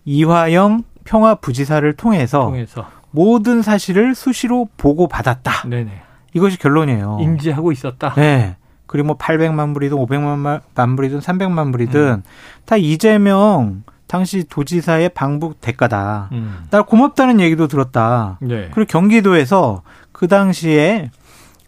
[0.06, 2.86] 이화영 평화부지사를 통해서 통해서.
[3.12, 5.68] 모든 사실을 수시로 보고받았다.
[5.70, 6.02] 네네.
[6.34, 7.20] 이것이 결론이에요.
[7.22, 8.14] 인지하고 있었다.
[8.16, 8.58] 네.
[8.86, 12.24] 그리고 뭐 800만 불이든 500만 불이든 300만 불이든 음.
[12.66, 16.30] 다 이재명 당시 도지사의 방북 대가다.
[16.34, 16.66] 음.
[16.70, 18.38] 날 고맙다는 얘기도 들었다.
[18.42, 18.70] 네.
[18.74, 19.82] 그리고 경기도에서
[20.12, 21.10] 그 당시에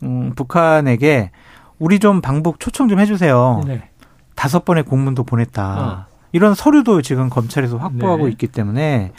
[0.03, 1.31] 음, 북한에게
[1.79, 3.61] 우리 좀 방북 초청 좀 해주세요.
[3.65, 3.89] 네.
[4.45, 5.79] 다섯 번의 공문도 보냈다.
[5.79, 6.05] 어.
[6.31, 8.31] 이런 서류도 지금 검찰에서 확보하고 네.
[8.33, 9.11] 있기 때문에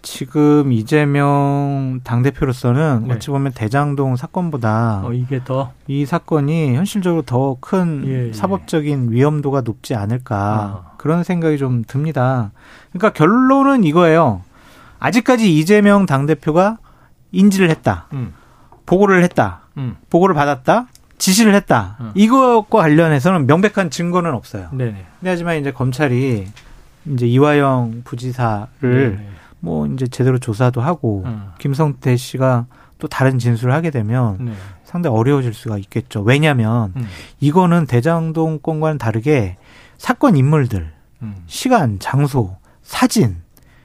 [0.00, 3.14] 지금 이재명 당대표로서는 네.
[3.14, 5.72] 어찌 보면 대장동 사건보다 어, 이게 더.
[5.86, 8.32] 이 사건이 현실적으로 더큰 예, 예.
[8.32, 10.96] 사법적인 위험도가 높지 않을까 아.
[10.96, 12.52] 그런 생각이 좀 듭니다.
[12.92, 14.40] 그러니까 결론은 이거예요.
[14.98, 16.78] 아직까지 이재명 당대표가
[17.32, 18.06] 인지를 했다.
[18.14, 18.32] 음.
[18.86, 19.60] 보고를 했다.
[19.76, 19.96] 음.
[20.08, 20.86] 보고를 받았다.
[21.18, 21.96] 지시를 했다.
[21.98, 22.12] 어.
[22.14, 24.68] 이것과 관련해서는 명백한 증거는 없어요.
[24.72, 25.04] 네네.
[25.20, 26.46] 근데 하지만 이제 검찰이
[27.06, 29.28] 이제 이화영 부지사를 네네.
[29.60, 31.54] 뭐 이제 제대로 조사도 하고 어.
[31.58, 32.66] 김성태 씨가
[32.98, 34.52] 또 다른 진술을 하게 되면 네.
[34.84, 36.22] 상당히 어려워질 수가 있겠죠.
[36.22, 37.06] 왜냐하면 음.
[37.40, 39.56] 이거는 대장동 건과는 다르게
[39.98, 41.36] 사건 인물들, 음.
[41.46, 43.36] 시간, 장소, 사진,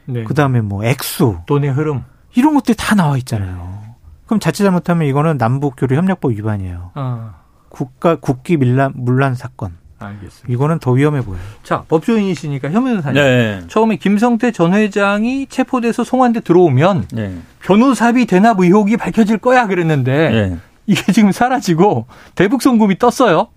[0.05, 0.23] 네.
[0.23, 2.03] 그다음에 뭐 액수 돈의 흐름.
[2.35, 3.83] 이런 것들이 다 나와 있잖아요.
[4.33, 6.89] 그럼 자칫 잘못하면 이거는 남북 교류 협력법 위반이에요.
[6.95, 7.35] 아,
[7.69, 9.73] 국가 국기 밀란 물란 사건.
[9.99, 10.47] 알겠습니다.
[10.51, 11.39] 이거는 더 위험해 보여요.
[11.61, 13.21] 자, 법조인이시니까 현 변호사님.
[13.21, 13.61] 네.
[13.67, 17.35] 처음에 김성태 전 회장이 체포돼서 송환돼 들어오면 네.
[17.61, 20.57] 변호사비 대납 의혹이 밝혀질 거야 그랬는데 네.
[20.87, 23.49] 이게 지금 사라지고 대북 송금이 떴어요.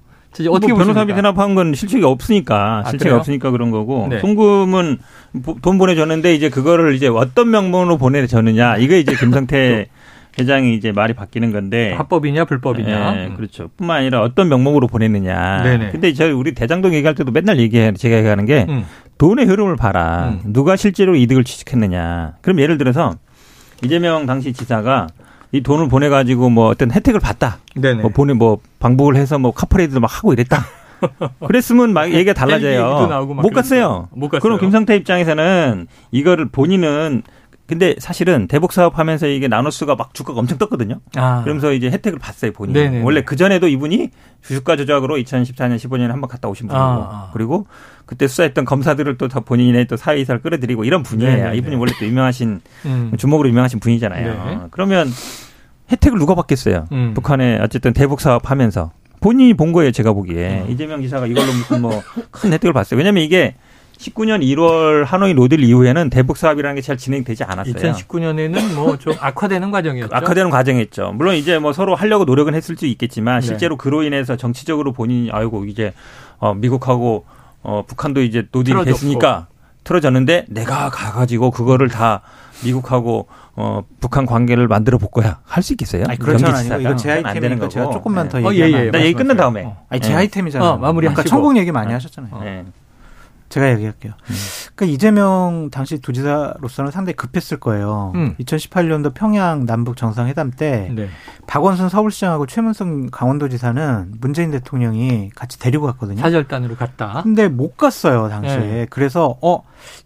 [0.50, 1.14] 어떻게 뭐 변호사비?
[1.14, 3.16] 대납한 건 실체가 없으니까 아, 실체가 그래요?
[3.16, 4.20] 없으니까 그런 거고 네.
[4.20, 4.98] 송금은
[5.42, 9.86] 보- 돈 보내줬는데 이제 그거를 이제 어떤 명목으로 보내줬느냐 이게 이제 김성태
[10.38, 13.16] 회장이 이제 말이 바뀌는 건데 합법이냐 불법이냐.
[13.16, 13.70] 예, 그렇죠.
[13.76, 15.62] 뿐만 아니라 어떤 명목으로 보냈느냐.
[15.62, 15.90] 네네.
[15.90, 18.84] 근데 저희 우리 대장동 얘기할 때도 맨날 얘기해 제가 얘기하는 게 음.
[19.18, 20.34] 돈의 흐름을 봐라.
[20.44, 20.52] 음.
[20.52, 22.34] 누가 실제로 이득을 취득했느냐.
[22.42, 23.14] 그럼 예를 들어서
[23.82, 25.06] 이재명 당시 지사가
[25.52, 27.58] 이 돈을 보내 가지고 뭐 어떤 혜택을 받다.
[27.74, 28.02] 네네.
[28.02, 30.64] 뭐 보내 뭐 방북을 해서 뭐 카프레이드도 막 하고 이랬다.
[31.46, 33.26] 그랬으면 막 얘기가 달라져요.
[33.26, 34.08] 못 갔어요.
[34.12, 34.40] 못 갔어요.
[34.40, 37.22] 그럼 김성태 입장에서는 이거를 본인은
[37.66, 41.00] 근데 사실은 대북 사업하면서 이게 나노스가 막 주가가 엄청 떴거든요.
[41.16, 41.42] 아.
[41.42, 42.74] 그러면서 이제 혜택을 봤어요 본인.
[42.74, 43.02] 네네네.
[43.02, 44.10] 원래 그 전에도 이분이
[44.42, 47.30] 주주가 조작으로 2014년 15년에 한 번 갔다 오신 분이고 아, 아.
[47.32, 47.66] 그리고
[48.06, 51.30] 그때 수사했던 검사들을 또 다 본인의 또 사회이사를 끌어들이고 이런 분이에요.
[51.36, 51.56] 네네네.
[51.56, 53.12] 이분이 원래 또 유명하신 음.
[53.18, 54.44] 주목으로 유명하신 분이잖아요.
[54.44, 54.58] 네.
[54.70, 55.08] 그러면
[55.90, 56.86] 혜택을 누가 받겠어요?
[56.92, 57.14] 음.
[57.14, 59.90] 북한에 어쨌든 대북 사업하면서 본인이 본 거예요.
[59.90, 60.70] 제가 보기에 음.
[60.70, 62.98] 이재명 지사가 이걸로 무슨 뭐 큰 혜택을 봤어요.
[62.98, 63.54] 왜냐하면 이게
[63.98, 67.74] 19년 1월 하노이 로딜 이후에는 대북 사업이라는 게 잘 진행되지 않았어요.
[67.74, 70.14] 2019년에는 뭐 좀 악화되는 과정이었죠.
[70.14, 71.12] 악화되는 과정이었죠.
[71.14, 73.46] 물론 이제 뭐 서로 하려고 노력은 했을 수 있겠지만 네.
[73.46, 75.92] 실제로 그로 인해서 정치적으로 본인이 아이고 이제
[76.38, 77.24] 어 미국하고
[77.62, 78.84] 어 북한도 이제 노딜이.
[78.84, 79.46] 됐으니까
[79.84, 82.20] 틀어졌는데 내가 가가지고 그거를 다
[82.64, 86.04] 미국하고 어 북한 관계를 만들어 볼 거야 할 수 있겠어요?
[86.08, 86.44] 아니, 그렇죠.
[86.46, 86.80] 경기 아니고.
[86.80, 87.96] 이거 제 아이템이니까 제가 거고.
[87.98, 88.44] 조금만 더 네.
[88.46, 88.88] 어, 얘기하면 예, 예.
[88.88, 89.62] 안나 얘기 끝난 다음에.
[89.64, 89.76] 어.
[89.88, 90.14] 아니 제 네.
[90.16, 90.70] 아이템이잖아요.
[90.70, 91.22] 어, 마무리 아까.
[91.22, 91.96] 천공 얘기 많이 어.
[91.96, 92.34] 하셨잖아요.
[92.34, 92.40] 어.
[92.44, 92.64] 네.
[93.48, 94.12] 제가 얘기할게요.
[94.74, 98.12] 그러니까 이재명 당시 도지사로서는 상당히 급했을 거예요.
[98.14, 98.34] 음.
[98.40, 101.08] 2018년도 평양 남북 정상회담 때 네.
[101.56, 106.20] 박원순 서울시장하고 최문성 강원도지사는 문재인 대통령이 같이 데리고 갔거든요.
[106.20, 107.22] 사절단으로 갔다.
[107.22, 108.58] 근데 못 갔어요 당시에.
[108.58, 108.86] 네.
[108.90, 109.62] 그래서 어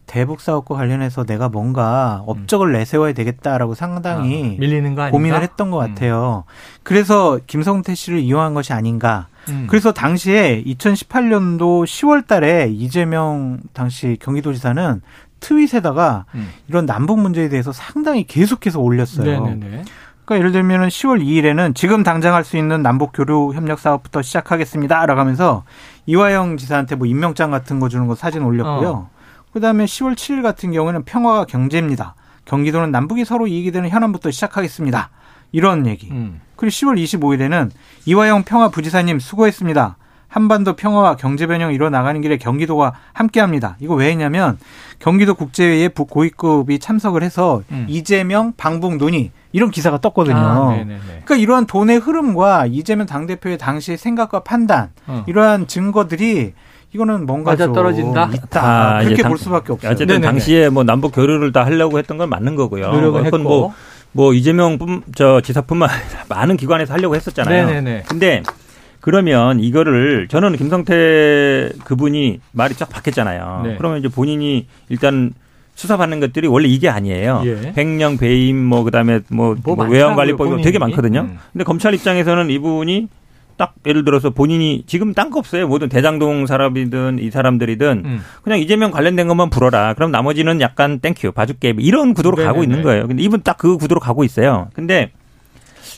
[0.07, 5.11] 대북 사업과 관련해서 내가 뭔가 업적을 내세워야 되겠다라고 상당히 아, 밀리는 거 아닌가?
[5.11, 6.45] 고민을 했던 것 같아요.
[6.85, 9.27] 그래서 김성태 씨를 이용한 것이 아닌가.
[9.49, 9.67] 음.
[9.69, 15.01] 그래서 당시에 2018년도 10월 달에 이재명 당시 경기도지사는
[15.41, 16.49] 트윗에다가 음.
[16.69, 19.47] 이런 남북 문제에 대해서 상당히 계속해서 올렸어요.
[19.47, 19.83] 네네네.
[20.31, 25.19] 그러니까 예를 들면 10월 2일에는 지금 당장 할 수 있는 남북 교류 협력 사업부터 시작하겠습니다라고
[25.19, 25.65] 하면서
[26.07, 28.89] 이화영 지사한테 뭐 임명장 같은 거 주는 거 사진 올렸고요.
[28.89, 29.11] 어.
[29.53, 32.15] 그다음에 10월 7일 같은 경우에는 평화가 경제입니다.
[32.45, 35.11] 경기도는 남북이 서로 이익이 되는 현안부터 시작하겠습니다.
[35.51, 36.09] 이런 얘기.
[36.13, 36.41] 음.
[36.55, 37.71] 그리고 10월 25일에는
[38.07, 39.97] 이화영 평화 부지사님 수고했습니다.
[40.31, 43.77] 한반도 평화와 경제 변형 이뤄 나가는 길에 경기도가 함께합니다.
[43.81, 44.59] 이거 왜 했냐면
[45.01, 47.85] 경기도 국제회의에 북고위급이 참석을 해서 음.
[47.89, 50.37] 이재명 방북 논의 이런 기사가 떴거든요.
[50.37, 51.01] 아, 네네네.
[51.25, 55.25] 그러니까 이러한 돈의 흐름과 이재명 당 대표의 당시의 생각과 판단 어.
[55.27, 56.53] 이러한 증거들이
[56.93, 58.31] 이거는 뭔가 맞아 좀 떨어진다?
[58.33, 58.47] 있다.
[58.61, 59.91] 다 그렇게 당- 볼 수밖에 없어요.
[59.91, 60.27] 어쨌든 네네네.
[60.27, 62.87] 당시에 뭐 남북 교류를 다 하려고 했던 건 맞는 거고요.
[62.93, 63.49] 노력을 그건 했고.
[63.49, 63.75] 뭐,
[64.13, 67.67] 뭐 이재명 뿐, 저 지사뿐만 아니라 많은 기관에서 하려고 했었잖아요.
[67.67, 68.05] 네네네.
[68.09, 68.43] 근데
[69.01, 73.63] 그러면 이거를 저는 김성태 그분이 말이 쫙 바뀌었잖아요.
[73.65, 73.75] 네.
[73.79, 75.33] 그러면 이제 본인이 일단
[75.75, 77.43] 수사받는 것들이 원래 이게 아니에요.
[77.47, 77.73] 예.
[77.77, 80.79] 횡령, 배임, 뭐 그다음에 뭐, 뭐뭐 외환관리법 이거 되게.
[80.79, 81.21] 많거든요.
[81.21, 81.39] 음.
[81.53, 83.09] 근데 검찰 입장에서는 이분이
[83.57, 85.69] 딱 예를 들어서 본인이 지금 딴 거 없어요.
[85.69, 88.21] 모든 대장동 사람이든 이 사람들이든 음.
[88.43, 89.95] 그냥 이재명 관련된 것만 불어라.
[89.95, 92.47] 그럼 나머지는 약간 thank you 봐줄게 이런 구도로 네네네.
[92.53, 93.07] 가고 있는 거예요.
[93.07, 94.69] 근데 이분 딱 그 구도로 가고 있어요.
[94.75, 95.13] 근데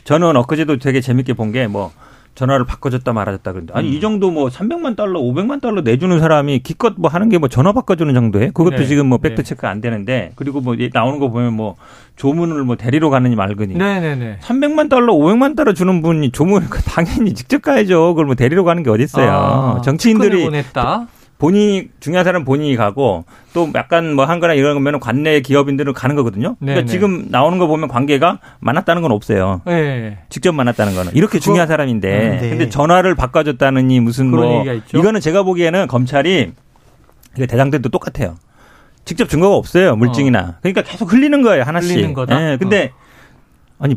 [0.04, 1.92] 저는 엊그제도 되게 재밌게 본 게 뭐
[2.35, 3.92] 전화를 바꿔줬다 말아줬다 그런데 아니 음.
[3.92, 7.73] 이 정도 뭐 300만 달러, 500만 달러 내주는 사람이 기껏 뭐 하는 게 뭐 전화
[7.73, 8.53] 바꿔주는 정도예요.
[8.53, 8.87] 그것도 네.
[8.87, 9.42] 지금 뭐 팩트 네.
[9.42, 11.75] 체크 안 되는데 그리고 뭐 나오는 거 보면 뭐
[12.16, 14.38] 조문을 뭐 데리러 가느니 말거니 네네네.
[14.42, 18.09] 300만 달러, 500만 달러 주는 분이 조문 당연히 직접 가야죠.
[18.14, 19.31] 그걸 뭐 데리러 가는 게 어디 있어요.
[19.31, 21.07] 아, 정치인들이 보냈다.
[21.42, 26.14] 본인이 중요한 사람 은 본인이 가고 또 약간 뭐 한거나 이런 거면 관내 기업인들은 가는
[26.14, 26.55] 거거든요.
[26.61, 26.74] 네네.
[26.74, 29.61] 그러니까 지금 나오는 거 보면 관계가 만났다는 건 없어요.
[29.66, 30.18] 네.
[30.28, 32.48] 직접 만났다는 거는 이렇게 그거- 중요한 사람인데 네.
[32.48, 34.98] 근데 전화를 바꿔줬다느니 무슨 뭐 얘기가 있죠.
[34.98, 36.52] 이거는 제가 보기에는 검찰이
[37.37, 38.37] 이거 대장들도 똑같아요.
[39.05, 41.90] 직접 증거가 없어요 물증이나 그러니까 계속 흘리는 거예요 하나씩.
[41.96, 42.52] 흘리는 거다?
[42.52, 42.92] 예, 근데
[43.81, 43.96] 아니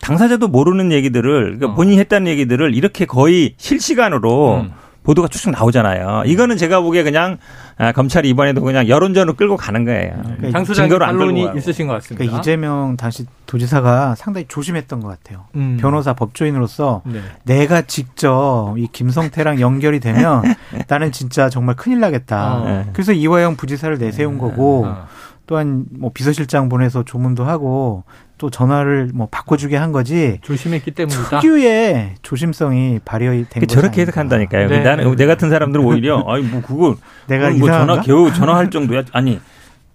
[0.00, 1.74] 당사자도 모르는 얘기들을 그러니까 어.
[1.76, 4.72] 본인이 했다는 얘기들을 이렇게 거의 실시간으로 음.
[5.08, 6.24] 보도가 쭉쭉 나오잖아요.
[6.26, 7.38] 이거는 제가 보기에 그냥
[7.78, 10.12] 아, 검찰이 이번에도 그냥 여론전으로 끌고 가는 거예요.
[10.22, 11.48] 그러니까 장 소장님 반론이.
[11.56, 12.18] 있으신 것 같습니다.
[12.18, 15.46] 그러니까 이재명 당시 도지사가 상당히 조심했던 것 같아요.
[15.54, 15.78] 음.
[15.80, 17.20] 변호사 법조인으로서 네.
[17.44, 20.42] 내가 직접 이 김성태랑 연결이 되면
[20.88, 22.56] 나는 진짜 정말 큰일 나겠다.
[22.56, 22.64] 어.
[22.66, 22.86] 네.
[22.92, 25.06] 그래서 이화영 부지사를 내세운 거고 어.
[25.46, 28.04] 또한 뭐 비서실장 보내서 조문도 하고
[28.38, 30.38] 또 전화를 뭐 바꿔주게 한 거지.
[30.42, 31.40] 조심했기 때문이다.
[31.40, 34.02] 특유의 조심성이 발휘된 그 거지 저렇게.
[34.02, 34.68] 해석한다니까요.
[34.68, 34.80] 네.
[34.80, 36.96] 나는 내 같은 사람들은 오히려 아니 뭐 그거
[37.26, 37.68] 내가 뭐?
[37.70, 39.02] 전화 겨우 전화할 정도야.
[39.12, 39.40] 아니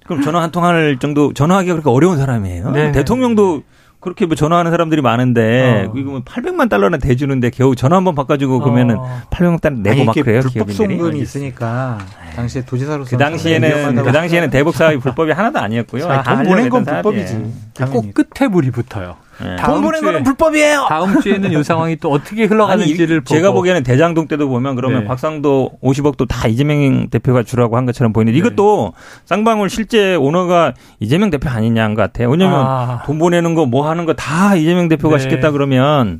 [0.05, 2.71] 그럼 전화 한 통 할 정도 전화하기가 그렇게 어려운 사람이에요.
[2.71, 2.91] 네.
[2.91, 3.63] 대통령도
[4.03, 5.93] 그렇게 뭐 전화하는 사람들이 많은데 어.
[5.95, 9.21] 이거 뭐 800만 달러나 대주는데 겨우 전화 한 번 바꿔주고 그러면은 어.
[9.31, 10.41] 800만 달러 내고 아니, 막 그래요.
[10.41, 10.97] 불법 기업인들이.
[10.97, 11.97] 송금이 있으니까
[12.35, 16.03] 당시에 도지사로서 그 당시에는 그 당시에는 대북 사업이 불법이 하나도 아니었고요.
[16.03, 17.53] 자, 다돈 보낸 건 불법이지.
[17.73, 17.93] 당연히.
[17.93, 19.15] 꼭 끝에 불이 붙어요.
[19.41, 19.55] 네.
[19.57, 20.85] 돈 보낸 주에- 거는 불법이에요.
[20.89, 25.01] 다음 주에는 이 상황이 또 어떻게 아니, 흘러가는지를 보고 제가 보기에는 대장동 때도 보면 그러면
[25.01, 25.05] 네.
[25.07, 28.39] 박상도 50억도 다 이재명 대표가 주라고 한 것처럼 보이는데 네.
[28.39, 28.93] 이것도
[29.25, 32.29] 쌍방울 실제 오너가 이재명 대표 아니냐 한 것 같아요.
[32.29, 33.01] 왜냐면 아.
[33.05, 35.23] 돈 보내는 거 뭐 하는 거 다 이재명 대표가 네.
[35.23, 36.19] 시켰다 그러면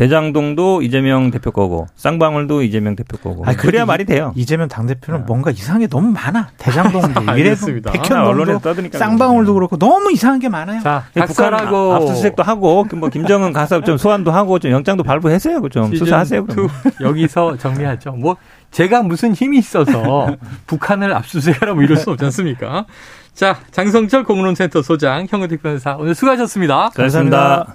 [0.00, 4.32] 대장동도 이재명 대표 거고 쌍방울도 이재명 대표 거고 아니, 그래야 그래도 말이 돼요.
[4.34, 6.48] 이재명 당 대표는 뭔가 이상한 게 너무 많아.
[6.56, 10.80] 대장동도 언론에 백현동도 떠드니까 쌍방울도 그렇고 너무 이상한 게 많아요.
[10.80, 15.68] 자, 북한 각설하고 압수수색도 하고 뭐 김정은 가서 좀 소환도 하고 좀 영장도 발부했어요.
[15.68, 16.46] 좀 시즌 수사하세요.
[17.02, 18.12] 여기서 정리하죠.
[18.12, 18.38] 뭐
[18.70, 20.34] 제가 무슨 힘이 있어서
[20.66, 22.86] 북한을 압수수색하라 뭐 이럴 수 없지 않습니까?
[23.34, 26.90] 자, 장성철 공론센터 소장, 형은택 변호사 오늘 수고하셨습니다.
[26.96, 27.74] 고맙습니다.